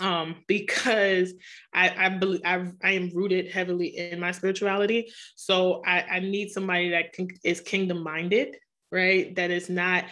um, 0.00 0.36
because 0.46 1.34
I, 1.72 1.92
I 1.96 2.08
believe 2.10 2.42
I, 2.44 2.70
I 2.82 2.92
am 2.92 3.10
rooted 3.14 3.50
heavily 3.50 3.96
in 3.96 4.20
my 4.20 4.32
spirituality. 4.32 5.10
So 5.36 5.82
I, 5.86 6.02
I 6.02 6.20
need 6.20 6.50
somebody 6.50 6.90
that 6.90 7.12
can, 7.12 7.28
is 7.44 7.60
kingdom 7.60 8.02
minded, 8.02 8.56
right? 8.92 9.34
That 9.36 9.50
is 9.50 9.70
not 9.70 10.04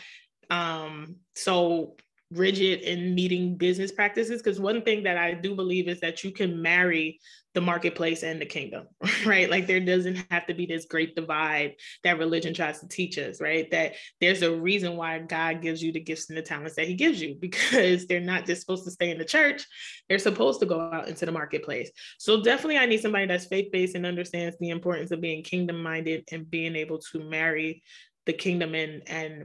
um, 0.51 1.17
so 1.35 1.97
rigid 2.31 2.81
in 2.81 3.15
meeting 3.15 3.57
business 3.57 3.93
practices. 3.93 4.43
Because 4.43 4.59
one 4.59 4.83
thing 4.83 5.03
that 5.05 5.19
I 5.19 5.35
do 5.35 5.55
believe 5.55 5.89
is 5.89 6.01
that 6.01 6.25
you 6.25 6.31
can 6.31 6.63
marry 6.63 7.21
the 7.55 7.61
marketplace 7.61 8.25
and 8.25 8.41
the 8.41 8.47
kingdom, 8.47 8.89
right? 9.27 9.49
Like 9.49 9.67
there 9.67 9.81
doesn't 9.81 10.27
have 10.31 10.47
to 10.49 10.55
be 10.55 10.67
this 10.67 10.87
great 10.87 11.15
divide 11.15 11.77
that 12.03 12.19
religion 12.19 12.53
tries 12.53 12.81
to 12.81 12.89
teach 12.89 13.17
us, 13.17 13.41
right? 13.41 13.71
That 13.71 13.95
there's 14.21 14.43
a 14.43 14.55
reason 14.55 14.97
why 14.97 15.21
God 15.21 15.63
gives 15.63 15.83
you 15.83 15.93
the 15.93 16.01
gifts 16.01 16.29
and 16.29 16.37
the 16.37 16.43
talents 16.43 16.75
that 16.77 16.89
He 16.89 16.95
gives 16.95 17.23
you 17.23 17.37
because 17.41 18.07
they're 18.07 18.21
not 18.21 18.47
just 18.47 18.61
supposed 18.61 18.85
to 18.85 18.91
stay 18.91 19.11
in 19.11 19.19
the 19.19 19.25
church, 19.25 19.65
they're 20.09 20.19
supposed 20.19 20.61
to 20.61 20.67
go 20.67 20.81
out 20.93 21.09
into 21.09 21.25
the 21.25 21.33
marketplace. 21.33 21.91
So 22.19 22.43
definitely, 22.43 22.79
I 22.79 22.87
need 22.87 23.01
somebody 23.01 23.27
that's 23.27 23.47
faith 23.47 23.71
based 23.73 23.95
and 23.95 24.05
understands 24.05 24.57
the 24.59 24.71
importance 24.71 25.13
of 25.13 25.21
being 25.21 25.43
kingdom 25.43 25.83
minded 25.83 26.25
and 26.33 26.51
being 26.51 26.75
able 26.75 26.99
to 27.13 27.21
marry 27.21 27.83
the 28.27 28.33
kingdom 28.33 28.75
and 28.75 29.03
and 29.07 29.45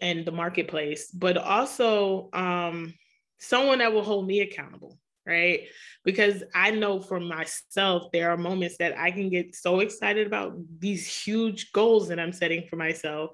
and 0.00 0.24
the 0.24 0.32
marketplace, 0.32 1.10
but 1.10 1.36
also 1.36 2.30
um, 2.32 2.94
someone 3.38 3.78
that 3.78 3.92
will 3.92 4.02
hold 4.02 4.26
me 4.26 4.40
accountable 4.40 4.98
right? 5.26 5.68
Because 6.04 6.42
I 6.54 6.70
know 6.72 7.00
for 7.00 7.20
myself, 7.20 8.10
there 8.12 8.30
are 8.30 8.36
moments 8.36 8.76
that 8.78 8.98
I 8.98 9.10
can 9.10 9.30
get 9.30 9.54
so 9.54 9.80
excited 9.80 10.26
about 10.26 10.54
these 10.78 11.06
huge 11.06 11.72
goals 11.72 12.08
that 12.08 12.18
I'm 12.18 12.32
setting 12.32 12.66
for 12.68 12.76
myself. 12.76 13.30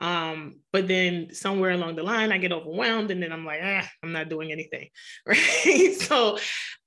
Um, 0.00 0.56
but 0.72 0.88
then 0.88 1.32
somewhere 1.32 1.70
along 1.70 1.94
the 1.94 2.02
line, 2.02 2.32
I 2.32 2.38
get 2.38 2.52
overwhelmed 2.52 3.12
and 3.12 3.22
then 3.22 3.32
I'm 3.32 3.46
like, 3.46 3.60
ah, 3.62 3.88
I'm 4.02 4.12
not 4.12 4.28
doing 4.28 4.50
anything. 4.50 4.88
Right. 5.26 5.94
so 5.94 6.38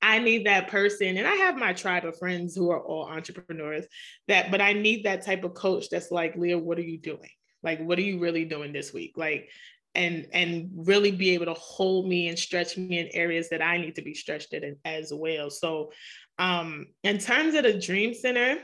I 0.02 0.20
need 0.20 0.46
that 0.48 0.68
person. 0.68 1.18
And 1.18 1.26
I 1.26 1.36
have 1.36 1.56
my 1.56 1.72
tribe 1.72 2.06
of 2.06 2.18
friends 2.18 2.56
who 2.56 2.72
are 2.72 2.82
all 2.82 3.08
entrepreneurs 3.08 3.86
that, 4.28 4.52
but 4.52 4.60
I 4.60 4.74
need 4.74 5.06
that 5.06 5.26
type 5.26 5.46
of 5.46 5.54
coach 5.54 5.90
that's 5.90 6.12
like, 6.12 6.36
Leah, 6.36 6.60
what 6.60 6.78
are 6.78 6.84
you 6.84 6.98
doing? 6.98 7.30
Like, 7.64 7.80
what 7.80 7.98
are 7.98 8.04
you 8.04 8.20
really 8.20 8.46
doing 8.46 8.74
this 8.74 8.94
week? 8.94 9.14
Like, 9.16 9.50
and 9.96 10.28
and 10.34 10.70
really 10.76 11.12
be 11.12 11.32
able 11.32 11.46
to 11.46 11.54
hold 11.54 12.08
me 12.08 12.28
and 12.28 12.38
stretch 12.38 12.78
me 12.78 13.00
in 13.00 13.08
areas 13.14 13.50
that 13.50 13.62
I 13.62 13.78
need 13.78 13.96
to 13.96 14.02
be 14.02 14.14
stretched 14.14 14.54
in 14.54 14.76
as 14.86 15.12
well. 15.14 15.50
So 15.50 15.92
um 16.38 16.88
in 17.04 17.18
terms 17.18 17.56
of 17.56 17.64
the 17.64 17.80
dream 17.80 18.14
center, 18.14 18.58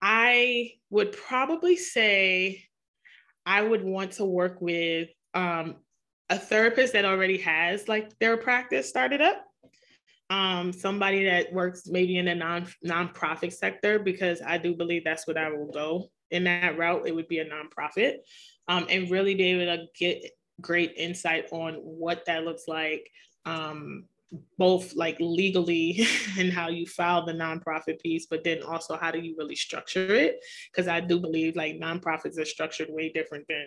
I 0.00 0.72
would 0.90 1.12
probably 1.12 1.76
say 1.76 2.64
I 3.46 3.62
would 3.62 3.82
want 3.82 4.12
to 4.12 4.24
work 4.24 4.60
with 4.60 5.08
um 5.34 5.76
a 6.28 6.38
therapist 6.38 6.94
that 6.94 7.04
already 7.04 7.38
has 7.38 7.88
like 7.88 8.18
their 8.18 8.36
practice 8.36 8.88
started 8.88 9.20
up. 9.20 9.44
Um, 10.30 10.72
somebody 10.72 11.26
that 11.26 11.52
works 11.52 11.86
maybe 11.86 12.16
in 12.16 12.26
a 12.28 12.34
non 12.34 12.66
nonprofit 12.84 13.52
sector 13.52 13.98
because 13.98 14.40
I 14.40 14.56
do 14.56 14.74
believe 14.74 15.04
that's 15.04 15.26
what 15.26 15.36
I 15.36 15.50
will 15.50 15.70
go 15.70 16.08
in 16.30 16.44
that 16.44 16.78
route. 16.78 17.06
It 17.06 17.14
would 17.14 17.28
be 17.28 17.40
a 17.40 17.44
nonprofit 17.44 18.16
um, 18.68 18.86
and 18.88 19.10
really 19.10 19.34
be 19.34 19.44
able 19.44 19.76
to 19.76 19.86
get 19.98 20.24
great 20.60 20.94
insight 20.96 21.46
on 21.52 21.74
what 21.74 22.24
that 22.26 22.44
looks 22.44 22.68
like, 22.68 23.10
um, 23.44 24.04
both 24.58 24.94
like 24.94 25.16
legally 25.20 26.06
and 26.38 26.52
how 26.52 26.68
you 26.68 26.86
file 26.86 27.26
the 27.26 27.32
nonprofit 27.32 28.00
piece, 28.00 28.26
but 28.26 28.44
then 28.44 28.62
also 28.62 28.96
how 28.96 29.10
do 29.10 29.20
you 29.20 29.34
really 29.36 29.56
structure 29.56 30.14
it? 30.14 30.40
Because 30.70 30.88
I 30.88 31.00
do 31.00 31.20
believe 31.20 31.56
like 31.56 31.78
nonprofits 31.78 32.38
are 32.38 32.44
structured 32.44 32.88
way 32.90 33.10
different 33.10 33.46
than 33.48 33.66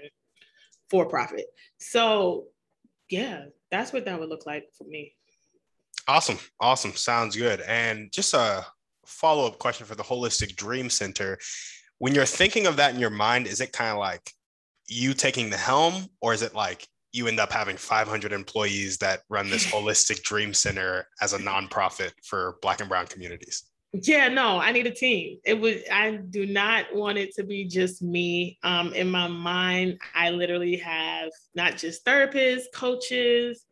for 0.90 1.06
profit. 1.06 1.46
So, 1.78 2.46
yeah, 3.10 3.46
that's 3.72 3.94
what 3.94 4.06
that 4.06 4.20
would 4.20 4.30
look 4.30 4.46
like 4.46 4.66
for 4.78 4.86
me. 4.86 5.14
Awesome. 6.08 6.38
Awesome. 6.60 6.94
Sounds 6.94 7.36
good. 7.36 7.62
And 7.62 8.12
just 8.12 8.34
a 8.34 8.66
follow 9.06 9.48
up 9.48 9.60
question 9.60 9.86
for 9.86 9.96
the 9.96 10.04
Holistic 10.04 10.56
Dream 10.56 10.90
Center. 10.90 11.38
When 11.98 12.14
you're 12.14 12.26
thinking 12.26 12.68
of 12.68 12.78
that 12.78 12.94
in 12.94 13.00
your 13.00 13.10
mind, 13.10 13.48
is 13.48 13.62
it 13.62 13.72
kind 13.72 13.92
of 13.92 13.98
like 13.98 14.32
you 14.88 15.14
taking 15.14 15.50
the 15.50 15.58
helm, 15.58 16.08
or 16.22 16.34
is 16.34 16.42
it 16.42 16.54
like 16.54 16.88
you 17.12 17.28
end 17.28 17.40
up 17.40 17.52
having 17.52 17.78
500 17.78 18.32
employees 18.32 18.98
that 18.98 19.22
run 19.30 19.50
this 19.50 19.66
holistic 19.72 20.22
dream 20.24 20.54
center 20.54 21.08
as 21.22 21.34
a 21.34 21.40
nonprofit 21.40 22.12
for 22.24 22.58
Black 22.62 22.80
and 22.82 22.90
Brown 22.90 23.08
communities? 23.08 23.64
Yeah, 24.04 24.28
no, 24.28 24.60
I 24.60 24.72
need 24.72 24.88
a 24.88 24.92
team. 24.92 25.38
It 25.46 25.60
was 25.60 25.78
I 25.92 26.20
do 26.30 26.46
not 26.46 26.94
want 26.94 27.18
it 27.18 27.34
to 27.36 27.44
be 27.44 27.66
just 27.66 28.02
me. 28.02 28.58
Um, 28.64 28.94
in 28.94 29.10
my 29.10 29.28
mind, 29.28 30.00
I 30.14 30.32
literally 30.32 30.76
have 30.78 31.30
not 31.54 31.78
just 31.78 32.06
therapists, 32.06 32.66
coaches, 32.74 33.65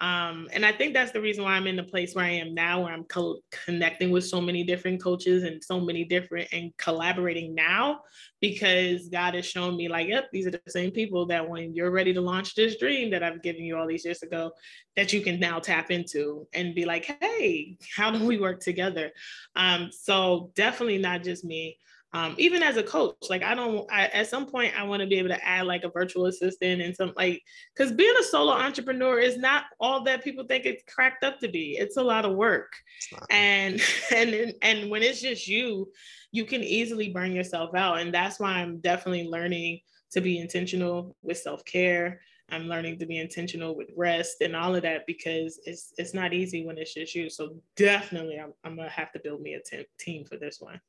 um, 0.00 0.48
and 0.52 0.64
I 0.64 0.70
think 0.70 0.94
that's 0.94 1.10
the 1.10 1.20
reason 1.20 1.42
why 1.42 1.54
I'm 1.54 1.66
in 1.66 1.74
the 1.74 1.82
place 1.82 2.14
where 2.14 2.24
I 2.24 2.30
am 2.30 2.54
now, 2.54 2.82
where 2.82 2.92
I'm 2.92 3.02
co- 3.04 3.40
connecting 3.64 4.10
with 4.10 4.24
so 4.24 4.40
many 4.40 4.62
different 4.62 5.02
coaches 5.02 5.42
and 5.42 5.62
so 5.62 5.80
many 5.80 6.04
different 6.04 6.48
and 6.52 6.76
collaborating 6.76 7.52
now 7.52 8.00
because 8.40 9.08
God 9.08 9.34
has 9.34 9.44
shown 9.44 9.76
me, 9.76 9.88
like, 9.88 10.06
yep, 10.06 10.28
these 10.32 10.46
are 10.46 10.52
the 10.52 10.60
same 10.68 10.92
people 10.92 11.26
that 11.26 11.48
when 11.48 11.74
you're 11.74 11.90
ready 11.90 12.14
to 12.14 12.20
launch 12.20 12.54
this 12.54 12.76
dream 12.76 13.10
that 13.10 13.24
I've 13.24 13.42
given 13.42 13.64
you 13.64 13.76
all 13.76 13.88
these 13.88 14.04
years 14.04 14.22
ago, 14.22 14.52
that 14.94 15.12
you 15.12 15.20
can 15.20 15.40
now 15.40 15.58
tap 15.58 15.90
into 15.90 16.46
and 16.52 16.76
be 16.76 16.84
like, 16.84 17.16
hey, 17.20 17.76
how 17.96 18.12
do 18.12 18.24
we 18.24 18.38
work 18.38 18.60
together? 18.60 19.10
Um, 19.56 19.90
so 19.90 20.52
definitely 20.54 20.98
not 20.98 21.24
just 21.24 21.44
me 21.44 21.76
um, 22.14 22.34
even 22.38 22.62
as 22.62 22.76
a 22.76 22.82
coach 22.82 23.14
like 23.28 23.42
i 23.42 23.54
don't 23.54 23.90
I, 23.92 24.06
at 24.06 24.28
some 24.28 24.46
point 24.46 24.78
i 24.78 24.82
want 24.82 25.00
to 25.00 25.06
be 25.06 25.18
able 25.18 25.28
to 25.28 25.46
add 25.46 25.66
like 25.66 25.84
a 25.84 25.90
virtual 25.90 26.26
assistant 26.26 26.80
and 26.80 26.96
some 26.96 27.12
like 27.16 27.42
because 27.74 27.92
being 27.92 28.14
a 28.18 28.22
solo 28.22 28.52
entrepreneur 28.52 29.18
is 29.18 29.36
not 29.36 29.64
all 29.80 30.02
that 30.04 30.24
people 30.24 30.44
think 30.44 30.64
it's 30.64 30.82
cracked 30.92 31.24
up 31.24 31.38
to 31.40 31.48
be. 31.48 31.76
It's 31.78 31.96
a 31.96 32.02
lot 32.02 32.24
of 32.24 32.36
work 32.36 32.72
and 33.30 33.80
and 34.14 34.54
and 34.62 34.90
when 34.90 35.02
it's 35.02 35.20
just 35.20 35.46
you 35.46 35.90
you 36.32 36.44
can 36.44 36.62
easily 36.62 37.10
burn 37.10 37.32
yourself 37.32 37.74
out. 37.74 37.98
And 37.98 38.12
that's 38.12 38.40
why 38.40 38.52
i'm 38.52 38.78
definitely 38.80 39.28
learning 39.28 39.80
to 40.12 40.20
be 40.20 40.38
intentional 40.38 41.16
with 41.22 41.38
self-care. 41.38 42.20
I'm 42.50 42.66
learning 42.66 42.98
to 43.00 43.06
be 43.06 43.18
intentional 43.18 43.76
with 43.76 43.90
rest 43.94 44.36
and 44.40 44.56
all 44.56 44.74
of 44.74 44.82
that 44.82 45.06
because 45.06 45.60
it's 45.64 45.92
it's 45.98 46.14
not 46.14 46.32
easy 46.32 46.64
when 46.64 46.78
it's 46.78 46.94
just 46.94 47.14
you. 47.14 47.28
So 47.28 47.56
definitely 47.76 48.38
i'm, 48.38 48.52
I'm 48.64 48.76
gonna 48.76 48.88
have 48.88 49.12
to 49.12 49.20
build 49.20 49.42
me 49.42 49.54
a 49.54 49.60
t- 49.60 49.86
team 49.98 50.24
for 50.24 50.36
this 50.36 50.58
one 50.60 50.80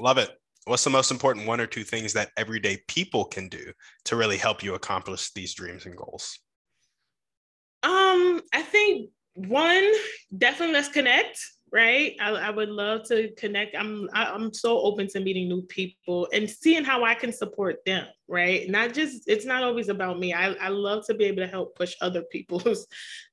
Love 0.00 0.18
it. 0.18 0.30
What's 0.66 0.84
the 0.84 0.90
most 0.90 1.10
important 1.10 1.46
one 1.46 1.60
or 1.60 1.66
two 1.66 1.84
things 1.84 2.12
that 2.12 2.30
everyday 2.36 2.78
people 2.88 3.24
can 3.24 3.48
do 3.48 3.72
to 4.04 4.16
really 4.16 4.36
help 4.36 4.62
you 4.62 4.74
accomplish 4.74 5.32
these 5.32 5.54
dreams 5.54 5.86
and 5.86 5.96
goals? 5.96 6.38
Um, 7.82 8.42
I 8.52 8.62
think 8.62 9.10
one, 9.34 9.92
definitely 10.36 10.74
let's 10.74 10.88
connect 10.88 11.40
right? 11.72 12.14
I, 12.20 12.30
I, 12.30 12.50
would 12.50 12.68
love 12.68 13.04
to 13.08 13.30
connect. 13.36 13.76
I'm 13.76 14.08
I, 14.12 14.24
am 14.24 14.32
i 14.32 14.34
am 14.34 14.52
so 14.52 14.80
open 14.80 15.08
to 15.08 15.20
meeting 15.20 15.48
new 15.48 15.62
people 15.62 16.28
and 16.32 16.48
seeing 16.48 16.84
how 16.84 17.04
i 17.04 17.14
can 17.14 17.32
support 17.32 17.84
them 17.84 18.06
right? 18.30 18.68
Not 18.68 18.92
just 18.92 19.22
it's 19.26 19.46
not 19.46 19.62
always 19.62 19.88
about 19.88 20.18
me. 20.18 20.34
I, 20.34 20.52
I 20.52 20.68
love 20.68 21.06
to 21.06 21.14
be 21.14 21.24
able 21.24 21.42
to 21.42 21.46
help 21.46 21.74
push 21.76 21.94
other 22.02 22.22
people's 22.30 22.86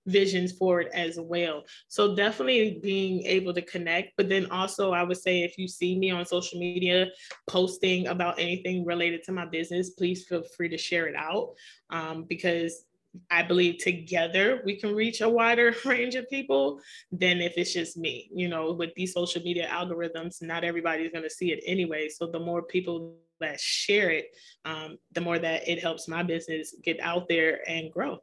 visions 0.06 0.54
forward 0.54 0.88
as 0.94 1.20
well. 1.20 1.66
So 1.90 2.16
definitely 2.16 2.80
being 2.82 3.26
able 3.26 3.54
to 3.54 3.62
connect 3.62 4.14
but 4.18 4.30
then 4.30 4.50
also 4.52 4.92
i 4.92 5.04
would 5.04 5.18
say 5.18 5.44
if 5.44 5.58
you 5.58 5.68
see 5.68 5.98
me 5.98 6.12
on 6.12 6.26
social 6.26 6.60
media 6.60 7.08
posting 7.48 8.08
about 8.08 8.40
anything 8.40 8.86
related 8.86 9.24
to 9.24 9.32
my 9.32 9.46
business 9.46 9.92
please 9.92 10.26
feel 10.26 10.44
free 10.56 10.70
to 10.70 10.78
share 10.78 11.08
it 11.08 11.16
out 11.16 11.54
um, 11.90 12.26
because 12.30 12.86
I 13.30 13.44
believe 13.44 13.78
together 13.80 14.62
we 14.66 14.76
can 14.80 14.94
reach 14.94 15.22
a 15.22 15.30
wider 15.30 15.76
range 15.86 16.16
of 16.16 16.30
people 16.30 16.80
than 17.12 17.42
if 17.42 17.54
it's 17.58 17.74
just 17.74 17.98
me. 17.98 18.30
You 18.34 18.48
know, 18.48 18.72
with 18.74 18.94
these 18.96 19.14
social 19.14 19.42
media 19.42 19.68
algorithms, 19.68 20.42
not 20.42 20.64
everybody's 20.64 21.12
going 21.12 21.24
to 21.24 21.30
see 21.30 21.52
it 21.52 21.64
anyway. 21.66 22.10
So 22.10 22.28
the 22.28 22.40
more 22.40 22.62
people 22.62 23.18
that 23.40 23.60
share 23.60 24.12
it, 24.12 24.28
um, 24.64 24.98
the 25.12 25.22
more 25.22 25.40
that 25.40 25.68
it 25.68 25.82
helps 25.82 26.08
my 26.08 26.24
business 26.24 26.76
get 26.84 27.00
out 27.00 27.28
there 27.28 27.60
and 27.70 27.92
grow. 27.92 28.20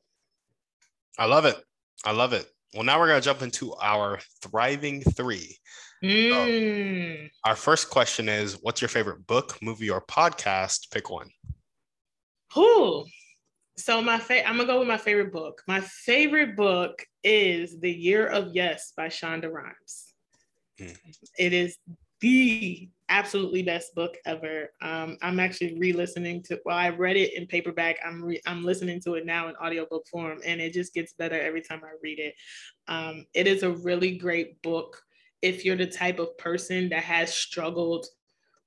I 1.19 1.27
love 1.27 1.45
it. 1.45 1.57
I 2.05 2.13
love 2.13 2.33
it. 2.33 2.47
Well, 2.75 2.85
now 2.85 2.99
we're 2.99 3.09
going 3.09 3.21
to 3.21 3.25
jump 3.25 3.43
into 3.43 3.75
our 3.75 4.19
thriving 4.41 5.03
three. 5.03 5.59
Mm. 6.03 7.29
So 7.29 7.29
our 7.45 7.55
first 7.55 7.91
question 7.91 8.29
is 8.29 8.55
What's 8.63 8.81
your 8.81 8.89
favorite 8.89 9.27
book, 9.27 9.59
movie, 9.63 9.91
or 9.91 10.01
podcast? 10.01 10.91
Pick 10.91 11.11
one. 11.11 11.29
Who? 12.55 13.05
So 13.83 14.01
my 14.01 14.17
fa- 14.17 14.47
I'm 14.47 14.57
gonna 14.57 14.69
go 14.69 14.79
with 14.79 14.87
my 14.87 14.97
favorite 14.97 15.33
book. 15.33 15.61
My 15.67 15.81
favorite 15.81 16.55
book 16.55 17.05
is 17.25 17.81
The 17.81 17.91
Year 17.91 18.29
of 18.29 18.55
Yes 18.55 18.93
by 18.97 19.09
Shonda 19.09 19.51
Rhimes. 19.53 20.15
Mm. 20.79 20.97
It 21.37 21.53
is 21.53 21.79
the 22.21 22.89
absolutely 23.09 23.65
best 23.65 23.93
book 23.97 24.17
ever. 24.25 24.71
Um, 24.81 25.19
I'm 25.21 25.41
actually 25.41 25.77
re-listening 25.81 26.45
to. 26.45 26.61
Well, 26.65 26.77
I 26.77 26.91
read 26.91 27.17
it 27.17 27.35
in 27.35 27.49
paperback. 27.49 27.97
I'm 28.07 28.25
re- 28.25 28.41
I'm 28.47 28.63
listening 28.63 29.01
to 29.01 29.15
it 29.15 29.27
now 29.27 29.49
in 29.49 29.57
audiobook 29.57 30.07
form, 30.07 30.39
and 30.47 30.61
it 30.61 30.73
just 30.73 30.95
gets 30.95 31.15
better 31.15 31.41
every 31.41 31.61
time 31.61 31.81
I 31.83 31.97
read 32.05 32.21
it. 32.21 32.35
Um, 32.87 33.27
it 33.35 33.49
is 33.49 33.65
a 33.65 33.73
really 33.73 34.17
great 34.17 34.63
book 34.63 35.03
if 35.43 35.65
you're 35.65 35.75
the 35.75 35.87
type 35.87 36.21
of 36.21 36.39
person 36.39 36.89
that 36.91 37.03
has 37.03 37.35
struggled 37.35 38.07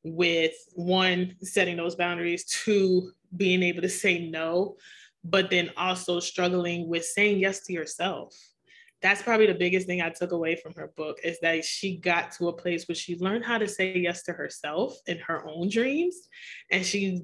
with 0.03 0.55
one 0.73 1.37
setting 1.39 1.77
those 1.77 1.95
boundaries, 1.95 2.43
two 2.43 3.11
being 3.37 3.63
able 3.63 3.81
to 3.81 3.89
say 3.89 4.29
no, 4.29 4.75
but 5.25 5.49
then 5.49 5.71
also 5.75 6.19
struggling 6.19 6.87
with 6.87 7.03
saying 7.03 7.39
yes 7.39 7.61
to 7.61 7.73
yourself. 7.73 8.35
That's 9.01 9.21
probably 9.21 9.47
the 9.47 9.55
biggest 9.55 9.87
thing 9.87 10.01
I 10.01 10.09
took 10.09 10.31
away 10.31 10.55
from 10.55 10.73
her 10.75 10.91
book 10.95 11.17
is 11.23 11.39
that 11.41 11.65
she 11.65 11.97
got 11.97 12.31
to 12.33 12.47
a 12.47 12.53
place 12.53 12.87
where 12.87 12.95
she 12.95 13.17
learned 13.17 13.43
how 13.43 13.57
to 13.57 13.67
say 13.67 13.97
yes 13.97 14.23
to 14.23 14.33
herself 14.33 14.95
and 15.07 15.19
her 15.19 15.45
own 15.47 15.69
dreams. 15.69 16.15
And 16.71 16.85
she 16.85 17.23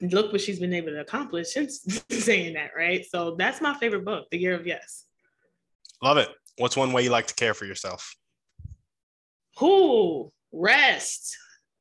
look 0.00 0.32
what 0.32 0.40
she's 0.40 0.60
been 0.60 0.72
able 0.72 0.90
to 0.90 1.00
accomplish 1.00 1.52
since 1.52 1.86
saying 2.10 2.54
that, 2.54 2.70
right? 2.76 3.04
So 3.04 3.34
that's 3.36 3.60
my 3.60 3.74
favorite 3.74 4.04
book, 4.04 4.28
The 4.30 4.38
Year 4.38 4.54
of 4.54 4.66
Yes. 4.66 5.06
Love 6.02 6.16
it. 6.16 6.28
What's 6.56 6.76
one 6.76 6.92
way 6.92 7.02
you 7.02 7.10
like 7.10 7.26
to 7.26 7.34
care 7.34 7.54
for 7.54 7.64
yourself? 7.64 8.14
Who 9.58 10.32
rest. 10.52 11.36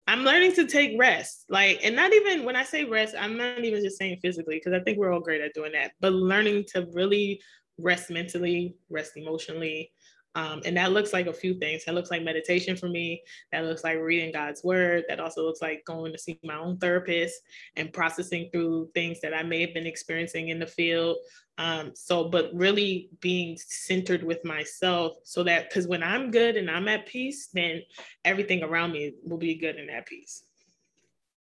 I'm 0.10 0.24
learning 0.24 0.54
to 0.54 0.65
take 0.65 1.00
rest. 1.00 1.45
Like, 1.50 1.82
and 1.84 1.95
not 1.95 2.12
even 2.12 2.43
when 2.43 2.56
I 2.56 2.63
say 2.63 2.84
rest, 2.84 3.13
I'm 3.17 3.38
not 3.38 3.63
even 3.63 3.84
just 3.84 4.00
saying 4.00 4.17
physically, 4.24 4.56
because 4.56 4.74
I 4.74 4.84
think 4.84 4.98
we're 4.98 5.13
all 5.13 5.19
great 5.19 5.39
at 5.39 5.54
doing 5.54 5.72
that, 5.74 5.91
but 6.02 6.13
learning 6.13 6.65
to 6.74 6.88
really 6.93 7.39
rest 7.78 8.10
mentally, 8.10 8.74
rest 8.89 9.12
emotionally, 9.17 9.91
um, 10.39 10.62
and 10.63 10.78
that 10.78 10.93
looks 10.93 11.12
like 11.12 11.28
a 11.28 11.34
few 11.34 11.54
things. 11.56 11.84
That 11.84 11.95
looks 11.95 12.10
like 12.10 12.23
meditation 12.23 12.78
for 12.78 12.88
me. 12.88 13.21
That 13.52 13.65
looks 13.65 13.84
like 13.84 13.97
reading 13.99 14.32
God's 14.32 14.63
word. 14.63 15.04
That 15.10 15.19
also 15.19 15.43
looks 15.43 15.62
like 15.62 15.84
going 15.84 16.13
to 16.13 16.17
see 16.17 16.39
my 16.45 16.56
own 16.56 16.78
therapist 16.78 17.41
and 17.75 17.91
processing 17.91 18.49
through 18.54 18.89
things 18.93 19.19
that 19.19 19.34
I 19.34 19.43
may 19.43 19.60
have 19.60 19.73
been 19.73 19.86
experiencing 19.86 20.47
in 20.47 20.58
the 20.58 20.65
field. 20.65 21.17
Um, 21.58 21.91
so, 21.93 22.30
but 22.30 22.52
really 22.54 23.10
being 23.19 23.58
centered 23.58 24.23
with 24.23 24.45
myself 24.45 25.17
so 25.23 25.43
that 25.43 25.69
because 25.69 25.88
when 25.88 26.02
I'm 26.02 26.32
good 26.32 26.56
and 26.56 26.71
I'm 26.71 26.88
at 26.88 27.06
peace, 27.06 27.49
then 27.54 27.82
everything 28.23 28.63
around 28.63 28.93
me 28.93 29.15
will 29.25 29.38
be 29.38 29.56
good 29.56 29.75
and 29.75 29.89
at 29.89 30.06
peace. 30.06 30.43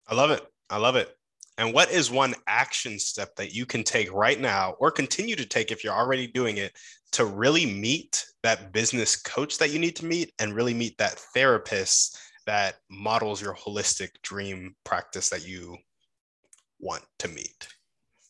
I 0.07 0.15
love 0.15 0.31
it. 0.31 0.47
I 0.69 0.77
love 0.77 0.97
it. 0.97 1.17
And 1.59 1.75
what 1.75 1.91
is 1.91 2.11
one 2.11 2.35
action 2.47 2.99
step 2.99 3.37
that 3.37 3.55
you 3.55 3.67
can 3.67 3.85
take 3.85 4.13
right 4.13 4.41
now 4.41 4.75
or 4.79 4.91
continue 4.91 5.37
to 5.37 5.47
take 5.47 5.71
if 5.71 5.85
you're 5.85 5.93
already 5.93 6.27
doing 6.27 6.57
it 6.57 6.73
to 7.13 7.27
really 7.27 7.67
meet 7.67 8.25
that 8.43 8.73
business 8.73 9.17
coach 9.17 9.59
that 9.59 9.71
you 9.71 9.79
need 9.79 9.97
to 9.97 10.07
meet 10.07 10.33
and 10.39 10.55
really 10.55 10.75
meet 10.75 10.97
that 10.99 11.19
therapist 11.35 12.19
that 12.47 12.77
models 12.91 13.41
your 13.41 13.55
holistic 13.55 14.11
dream 14.23 14.75
practice 14.85 15.29
that 15.29 15.47
you 15.47 15.77
want 16.81 17.05
to 17.19 17.29
meet? 17.29 17.69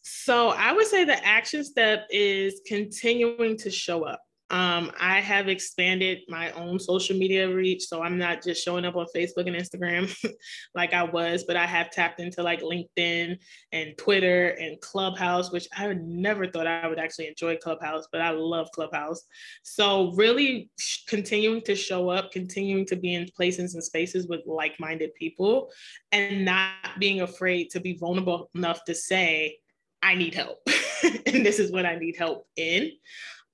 So 0.03 0.51
I 0.51 0.73
would 0.73 0.87
say 0.87 1.05
the 1.05 1.25
action 1.25 1.65
step 1.65 2.07
is 2.11 2.61
continuing 2.67 3.57
to 3.59 3.71
show 3.71 4.03
up. 4.03 4.21
Um, 4.53 4.93
I 5.01 5.21
have 5.21 5.49
expanded 5.49 6.21
my 6.29 6.51
own 6.53 6.79
social 6.79 7.17
media 7.17 7.53
reach. 7.53 7.85
So 7.85 8.03
I'm 8.03 8.19
not 8.19 8.43
just 8.43 8.63
showing 8.63 8.85
up 8.85 8.97
on 8.97 9.07
Facebook 9.17 9.47
and 9.47 9.57
Instagram 9.57 10.15
like 10.75 10.93
I 10.93 11.05
was, 11.05 11.45
but 11.45 11.57
I 11.57 11.65
have 11.65 11.91
tapped 11.91 12.21
into 12.21 12.43
like 12.43 12.61
LinkedIn 12.61 13.39
and 13.73 13.97
Twitter 13.97 14.49
and 14.61 14.79
Clubhouse, 14.83 15.51
which 15.51 15.67
I 15.75 15.95
never 15.95 16.47
thought 16.47 16.67
I 16.67 16.87
would 16.87 16.99
actually 16.99 17.29
enjoy 17.29 17.57
Clubhouse, 17.57 18.07
but 18.13 18.21
I 18.21 18.31
love 18.31 18.71
Clubhouse. 18.73 19.23
So 19.63 20.13
really 20.17 20.69
continuing 21.09 21.63
to 21.63 21.75
show 21.75 22.11
up, 22.11 22.31
continuing 22.31 22.85
to 22.87 22.97
be 22.97 23.15
in 23.15 23.29
places 23.35 23.73
and 23.73 23.83
spaces 23.83 24.29
with 24.29 24.43
like 24.45 24.79
minded 24.79 25.15
people, 25.15 25.71
and 26.13 26.45
not 26.45 26.75
being 26.99 27.23
afraid 27.23 27.71
to 27.71 27.81
be 27.81 27.95
vulnerable 27.95 28.51
enough 28.55 28.85
to 28.85 28.95
say, 28.95 29.57
I 30.03 30.15
need 30.15 30.35
help. 30.35 30.59
and 31.27 31.47
this 31.47 31.59
is 31.59 31.73
what 31.73 31.87
I 31.87 31.97
need 31.97 32.17
help 32.19 32.47
in 32.57 32.93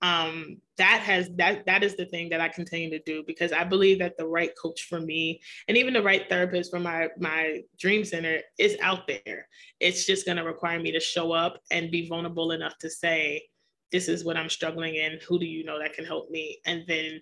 um, 0.00 0.58
that 0.76 1.00
has 1.00 1.28
that 1.36 1.66
that 1.66 1.82
is 1.82 1.96
the 1.96 2.06
thing 2.06 2.28
that 2.28 2.40
I 2.40 2.48
continue 2.48 2.88
to 2.90 3.00
do 3.00 3.24
because 3.26 3.52
I 3.52 3.64
believe 3.64 3.98
that 3.98 4.16
the 4.16 4.26
right 4.26 4.52
coach 4.60 4.86
for 4.88 5.00
me 5.00 5.40
and 5.66 5.76
even 5.76 5.92
the 5.92 6.02
right 6.02 6.28
therapist 6.28 6.70
for 6.70 6.78
my 6.78 7.08
my 7.18 7.62
dream 7.78 8.04
center 8.04 8.38
is 8.58 8.76
out 8.80 9.08
there. 9.08 9.48
It's 9.80 10.06
just 10.06 10.24
going 10.24 10.36
to 10.36 10.44
require 10.44 10.78
me 10.78 10.92
to 10.92 11.00
show 11.00 11.32
up 11.32 11.58
and 11.72 11.90
be 11.90 12.08
vulnerable 12.08 12.52
enough 12.52 12.78
to 12.78 12.90
say, 12.90 13.42
"This 13.90 14.08
is 14.08 14.24
what 14.24 14.36
I'm 14.36 14.48
struggling 14.48 14.94
in. 14.94 15.18
Who 15.26 15.38
do 15.38 15.46
you 15.46 15.64
know 15.64 15.80
that 15.80 15.94
can 15.94 16.04
help 16.04 16.30
me?" 16.30 16.58
And 16.64 16.84
then 16.86 17.20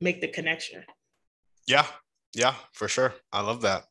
make 0.00 0.22
the 0.22 0.28
connection. 0.28 0.82
Yeah, 1.66 1.86
yeah, 2.34 2.54
for 2.72 2.88
sure. 2.88 3.14
I 3.30 3.42
love 3.42 3.60
that. 3.62 3.84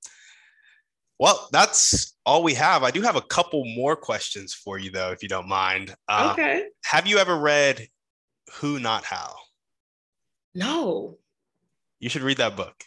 Well, 1.20 1.48
that's 1.52 2.16
all 2.26 2.44
we 2.44 2.56
have. 2.56 2.84
I 2.84 2.92
do 2.92 3.02
have 3.02 3.16
a 3.16 3.22
couple 3.22 3.64
more 3.76 3.96
questions 3.96 4.54
for 4.54 4.78
you, 4.78 4.92
though, 4.92 5.12
if 5.12 5.24
you 5.24 5.30
don't 5.30 5.48
mind. 5.48 5.96
Uh, 6.10 6.32
okay. 6.34 6.66
Have 6.84 7.08
you 7.08 7.20
ever 7.20 7.38
read 7.38 7.88
who 8.54 8.80
Not 8.80 9.04
How? 9.04 9.36
No. 10.54 11.18
You 12.00 12.10
should 12.10 12.22
read 12.22 12.38
that 12.38 12.56
book. 12.56 12.84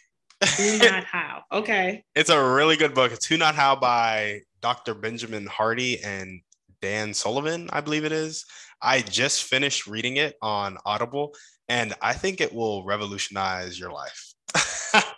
Who 0.56 0.78
Not 0.82 1.04
How. 1.04 1.42
Okay. 1.52 2.04
It's 2.14 2.30
a 2.30 2.42
really 2.54 2.76
good 2.76 2.94
book. 2.94 3.12
It's 3.12 3.26
Who 3.26 3.36
Not 3.36 3.54
How 3.54 3.76
by 3.76 4.40
Dr. 4.60 4.94
Benjamin 4.94 5.46
Hardy 5.46 6.02
and 6.02 6.40
Dan 6.80 7.12
Sullivan, 7.12 7.68
I 7.72 7.80
believe 7.80 8.04
it 8.04 8.12
is. 8.12 8.44
I 8.80 9.00
just 9.00 9.44
finished 9.44 9.86
reading 9.86 10.16
it 10.16 10.36
on 10.40 10.78
Audible 10.86 11.34
and 11.68 11.94
I 12.00 12.12
think 12.12 12.40
it 12.40 12.52
will 12.52 12.84
revolutionize 12.84 13.78
your 13.78 13.90
life. 13.90 14.32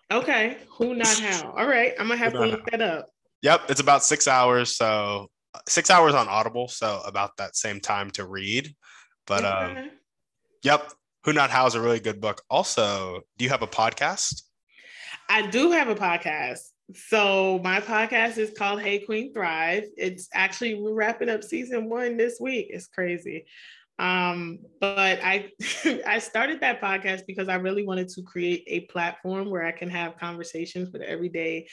okay. 0.13 0.57
Who 0.79 0.95
Not 0.95 1.19
How. 1.19 1.53
All 1.53 1.67
right. 1.67 1.93
I'm 1.99 2.07
going 2.07 2.19
to 2.19 2.25
have 2.25 2.33
to 2.33 2.47
look 2.47 2.61
how. 2.71 2.79
that 2.79 2.83
up. 2.83 3.07
Yep. 3.43 3.63
It's 3.69 3.81
about 3.81 4.03
six 4.03 4.27
hours. 4.27 4.77
So 4.77 5.29
six 5.69 5.91
hours 5.91 6.15
on 6.15 6.29
Audible. 6.29 6.69
So 6.69 7.01
about 7.05 7.37
that 7.37 7.57
same 7.57 7.81
time 7.81 8.11
to 8.13 8.27
read. 8.27 8.75
But 9.27 9.45
okay. 9.45 9.81
um, 9.81 9.91
Yep. 10.63 10.93
Who 11.25 11.33
Not 11.33 11.51
How 11.51 11.67
is 11.67 11.75
a 11.75 11.81
really 11.81 12.01
good 12.01 12.21
book. 12.21 12.43
Also, 12.51 13.23
do 13.39 13.45
you 13.45 13.51
have 13.51 13.63
a 13.63 13.67
podcast? 13.67 14.43
I 15.29 15.47
do 15.47 15.71
have 15.71 15.89
a 15.89 15.95
podcast. 15.95 16.61
So 16.95 17.61
my 17.63 17.81
podcast 17.81 18.37
is 18.37 18.53
called 18.57 18.83
Hey 18.83 18.99
Queen 18.99 19.33
Thrive. 19.33 19.85
It's 19.97 20.29
actually 20.35 20.75
we're 20.75 20.93
wrapping 20.93 21.31
up 21.31 21.45
season 21.45 21.89
one 21.89 22.17
this 22.17 22.39
week. 22.41 22.67
It's 22.71 22.89
crazy. 22.89 23.47
Um, 23.99 24.59
but 24.81 25.21
I 25.23 25.51
I 26.07 26.19
started 26.19 26.61
that 26.61 26.81
podcast 26.81 27.23
because 27.27 27.49
I 27.49 27.55
really 27.57 27.87
wanted 27.87 28.09
to 28.11 28.23
create 28.23 28.65
a 28.67 28.81
platform 28.81 29.51
where 29.51 29.65
I 29.65 29.73
can 29.73 29.89
have 29.89 30.19
conversations 30.19 30.91
with 30.91 31.03
everyday 31.03 31.69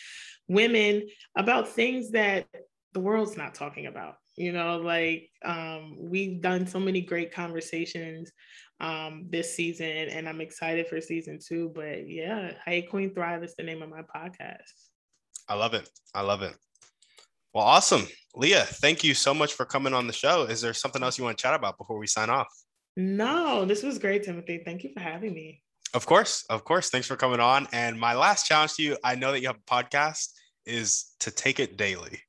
women 0.48 1.08
about 1.38 1.70
things 1.70 2.12
that 2.12 2.48
the 2.94 3.00
world's 3.00 3.38
not 3.38 3.54
talking 3.54 3.88
about. 3.88 4.16
You 4.36 4.52
know, 4.52 4.78
like 4.78 5.30
um, 5.44 5.98
we've 6.00 6.42
done 6.42 6.68
so 6.68 6.80
many 6.80 7.02
great 7.02 7.34
conversations 7.34 8.32
um, 8.80 9.26
this 9.30 9.56
season, 9.56 9.88
and 9.88 10.28
I'm 10.28 10.42
excited 10.42 10.88
for 10.88 11.02
season 11.02 11.40
two. 11.46 11.72
But 11.74 12.08
yeah, 12.10 12.54
Hey 12.66 12.82
Queen 12.84 13.14
Thrive 13.14 13.44
is 13.44 13.56
the 13.56 13.64
name 13.64 13.82
of 13.82 13.90
my 13.90 14.02
podcast. 14.02 14.72
I 15.50 15.56
love 15.56 15.74
it. 15.74 15.90
I 16.14 16.22
love 16.22 16.42
it. 16.42 16.54
Well, 17.54 17.66
awesome. 17.66 18.08
Leah, 18.36 18.66
thank 18.66 19.04
you 19.04 19.14
so 19.14 19.34
much 19.34 19.54
for 19.54 19.66
coming 19.66 19.94
on 19.94 20.06
the 20.06 20.14
show. 20.14 20.44
Is 20.44 20.62
there 20.62 20.74
something 20.74 21.02
else 21.02 21.18
you 21.18 21.24
want 21.24 21.38
to 21.38 21.42
chat 21.42 21.56
about 21.56 21.78
before 21.78 21.98
we 21.98 22.06
sign 22.06 22.30
off? 22.30 22.48
No, 22.96 23.66
this 23.66 23.84
was 23.84 23.98
great, 23.98 24.24
Timothy. 24.24 24.62
Thank 24.64 24.84
you 24.84 24.92
for 24.94 25.00
having 25.00 25.34
me. 25.34 25.64
Of 25.94 26.06
course. 26.06 26.46
Of 26.50 26.64
course. 26.64 26.90
Thanks 26.90 27.08
for 27.08 27.16
coming 27.16 27.40
on. 27.40 27.68
And 27.72 28.00
my 28.00 28.14
last 28.14 28.46
challenge 28.46 28.76
to 28.76 28.84
you 28.84 28.98
I 29.04 29.16
know 29.16 29.32
that 29.32 29.42
you 29.42 29.48
have 29.48 29.58
a 29.58 29.72
podcast 29.72 30.30
is 30.66 31.16
to 31.22 31.32
take 31.32 31.60
it 31.60 31.78
daily. 31.78 32.20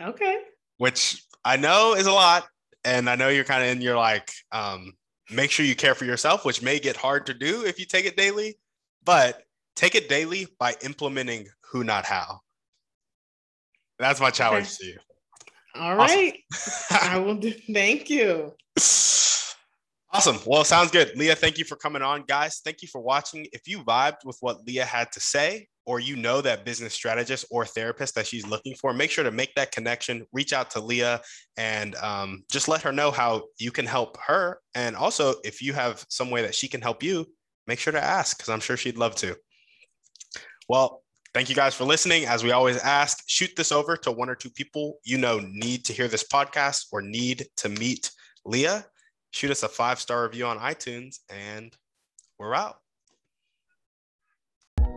Okay. 0.00 0.38
Which 0.78 1.22
I 1.44 1.56
know 1.56 1.94
is 1.94 2.06
a 2.06 2.12
lot. 2.12 2.46
And 2.84 3.10
I 3.10 3.16
know 3.16 3.28
you're 3.28 3.44
kind 3.44 3.62
of 3.62 3.68
in 3.68 3.80
your 3.82 3.96
like, 3.96 4.30
um, 4.52 4.94
make 5.30 5.50
sure 5.50 5.66
you 5.66 5.76
care 5.76 5.94
for 5.94 6.04
yourself, 6.04 6.44
which 6.44 6.62
may 6.62 6.78
get 6.78 6.96
hard 6.96 7.26
to 7.26 7.34
do 7.34 7.64
if 7.64 7.78
you 7.78 7.84
take 7.84 8.06
it 8.06 8.16
daily, 8.16 8.56
but 9.04 9.42
take 9.76 9.94
it 9.94 10.08
daily 10.08 10.46
by 10.58 10.74
implementing 10.82 11.46
who, 11.70 11.84
not 11.84 12.04
how. 12.04 12.40
That's 13.98 14.20
my 14.20 14.30
challenge 14.30 14.66
okay. 14.66 14.76
to 14.78 14.86
you. 14.86 14.98
All 15.74 15.96
right. 15.96 16.34
Awesome. 16.52 16.98
I 17.10 17.18
will 17.18 17.36
do. 17.36 17.52
Thank 17.72 18.10
you. 18.10 18.54
Awesome. 20.10 20.38
Well, 20.46 20.64
sounds 20.64 20.90
good. 20.90 21.14
Leah, 21.18 21.34
thank 21.34 21.58
you 21.58 21.66
for 21.66 21.76
coming 21.76 22.00
on. 22.00 22.24
Guys, 22.26 22.62
thank 22.64 22.80
you 22.80 22.88
for 22.88 22.98
watching. 22.98 23.46
If 23.52 23.68
you 23.68 23.80
vibed 23.80 24.24
with 24.24 24.38
what 24.40 24.66
Leah 24.66 24.86
had 24.86 25.12
to 25.12 25.20
say, 25.20 25.68
or 25.88 26.00
you 26.00 26.16
know 26.16 26.42
that 26.42 26.66
business 26.66 26.92
strategist 26.92 27.46
or 27.50 27.64
therapist 27.64 28.14
that 28.14 28.26
she's 28.26 28.46
looking 28.46 28.74
for, 28.74 28.92
make 28.92 29.10
sure 29.10 29.24
to 29.24 29.30
make 29.30 29.54
that 29.54 29.72
connection, 29.72 30.26
reach 30.34 30.52
out 30.52 30.70
to 30.70 30.80
Leah, 30.80 31.18
and 31.56 31.94
um, 31.96 32.44
just 32.52 32.68
let 32.68 32.82
her 32.82 32.92
know 32.92 33.10
how 33.10 33.44
you 33.58 33.70
can 33.70 33.86
help 33.86 34.18
her. 34.20 34.60
And 34.74 34.94
also, 34.94 35.36
if 35.44 35.62
you 35.62 35.72
have 35.72 36.04
some 36.10 36.28
way 36.28 36.42
that 36.42 36.54
she 36.54 36.68
can 36.68 36.82
help 36.82 37.02
you, 37.02 37.26
make 37.66 37.78
sure 37.78 37.94
to 37.94 38.04
ask 38.04 38.36
because 38.36 38.50
I'm 38.50 38.60
sure 38.60 38.76
she'd 38.76 38.98
love 38.98 39.14
to. 39.16 39.34
Well, 40.68 41.02
thank 41.32 41.48
you 41.48 41.54
guys 41.54 41.74
for 41.74 41.84
listening. 41.84 42.26
As 42.26 42.44
we 42.44 42.50
always 42.50 42.76
ask, 42.76 43.24
shoot 43.26 43.50
this 43.56 43.72
over 43.72 43.96
to 43.96 44.12
one 44.12 44.28
or 44.28 44.34
two 44.34 44.50
people 44.50 44.98
you 45.04 45.16
know 45.16 45.40
need 45.42 45.86
to 45.86 45.94
hear 45.94 46.06
this 46.06 46.24
podcast 46.24 46.88
or 46.92 47.00
need 47.00 47.46
to 47.56 47.70
meet 47.70 48.10
Leah. 48.44 48.84
Shoot 49.30 49.50
us 49.50 49.62
a 49.62 49.68
five 49.68 49.98
star 49.98 50.24
review 50.24 50.44
on 50.44 50.58
iTunes, 50.58 51.20
and 51.30 51.74
we're 52.38 52.54
out. 52.54 52.76